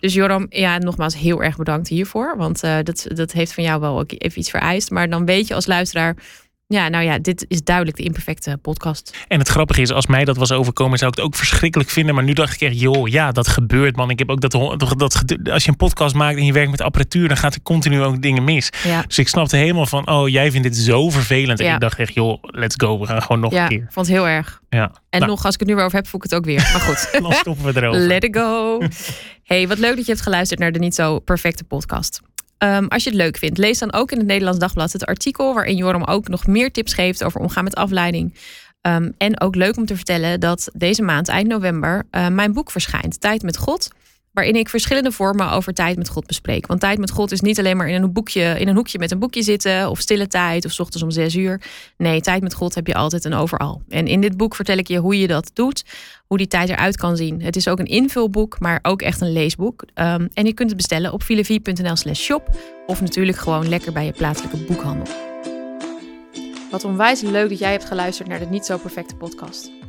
[0.00, 2.36] Dus Joram, ja, nogmaals heel erg bedankt hiervoor.
[2.36, 4.90] Want eh, dat, dat heeft van jou wel ook even iets vereist.
[4.90, 6.16] Maar dan weet je als luisteraar,
[6.72, 9.16] ja, nou ja, dit is duidelijk de imperfecte podcast.
[9.28, 12.14] En het grappige is, als mij dat was overkomen, zou ik het ook verschrikkelijk vinden.
[12.14, 14.10] Maar nu dacht ik echt, joh, ja, dat gebeurt, man.
[14.10, 14.50] Ik heb ook dat,
[14.98, 18.02] dat, als je een podcast maakt en je werkt met apparatuur, dan gaat er continu
[18.02, 18.70] ook dingen mis.
[18.84, 21.60] Ja, Dus ik snapte helemaal van, oh, jij vindt dit zo vervelend.
[21.60, 21.74] En Ja.
[21.74, 23.86] ik dacht echt, joh, let's go, we gaan gewoon nog ja een keer.
[23.90, 24.60] vond het heel erg.
[24.70, 24.92] Ja.
[25.10, 26.70] En Nou, nog, als ik het nu weer over heb, voel ik het ook weer.
[26.72, 27.08] Maar goed.
[27.22, 28.00] dan stoppen we erover.
[28.00, 28.78] Let it go.
[29.42, 32.20] Hey, wat leuk dat je hebt geluisterd naar de Niet Zo Perfecte podcast.
[32.62, 35.54] Ehm, als je het leuk vindt, lees dan ook in het Nederlands Dagblad het artikel...
[35.54, 38.34] waarin Joram ook nog meer tips geeft over omgaan met afleiding.
[38.80, 42.06] Ehm, en ook leuk om te vertellen dat deze maand, eind november...
[42.10, 43.88] eh, mijn boek verschijnt, Tijd met God...
[44.32, 46.66] waarin ik verschillende vormen over tijd met God bespreek.
[46.66, 49.10] Want tijd met God is niet alleen maar in een, boekje, in een hoekje met
[49.10, 49.90] een boekje zitten...
[49.90, 51.60] of stille tijd, of ochtends om zes uur.
[51.96, 53.82] Nee, tijd met God heb je altijd en overal.
[53.88, 55.84] En in dit boek vertel ik je hoe je dat doet
[56.32, 57.42] hoe die tijd eruit kan zien.
[57.42, 59.84] Het is ook een invulboek, maar ook echt een leesboek.
[59.94, 62.56] Ehm, en je kunt het bestellen op filevie.nl slash shop.
[62.86, 65.14] Of natuurlijk gewoon lekker bij je plaatselijke boekhandel.
[66.70, 69.81] Wat onwijs leuk dat jij hebt geluisterd naar de Niet Zo Perfecte podcast.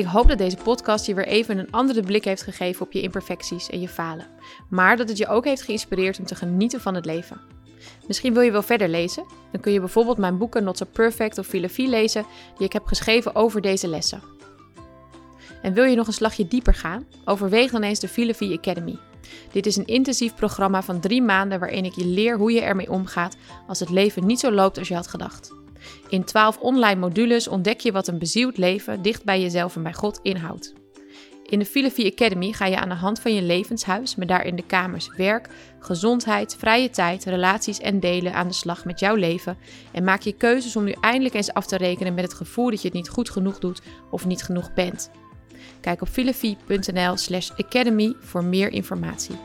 [0.00, 3.00] Ik hoop dat deze podcast je weer even een andere blik heeft gegeven op je
[3.00, 4.26] imperfecties en je falen.
[4.68, 7.40] Maar dat het je ook heeft geïnspireerd om te genieten van het leven.
[8.06, 9.24] Misschien wil je wel verder lezen?
[9.52, 12.24] Dan kun je bijvoorbeeld mijn boeken Not So Perfect of Filosofie lezen
[12.56, 14.22] die ik heb geschreven over deze lessen.
[15.62, 17.06] En wil je nog een slagje dieper gaan?
[17.24, 18.98] Overweeg dan eens de Filosofie Academy.
[19.52, 22.90] Dit is een intensief programma van drie maanden waarin ik je leer hoe je ermee
[22.90, 23.36] omgaat
[23.66, 25.58] als het leven niet zo loopt als je had gedacht.
[26.08, 29.92] In 12 online modules ontdek je wat een bezield leven dicht bij jezelf en bij
[29.92, 30.72] God inhoudt.
[31.50, 34.66] In de Filosofie Academy ga je aan de hand van je levenshuis, met daarin de
[34.66, 39.58] kamers werk, gezondheid, vrije tijd, relaties en delen aan de slag met jouw leven
[39.92, 42.82] en maak je keuzes om nu eindelijk eens af te rekenen met het gevoel dat
[42.82, 45.10] je het niet goed genoeg doet of niet genoeg bent.
[45.80, 49.36] Kijk op filosofie.nl slash academy voor meer informatie.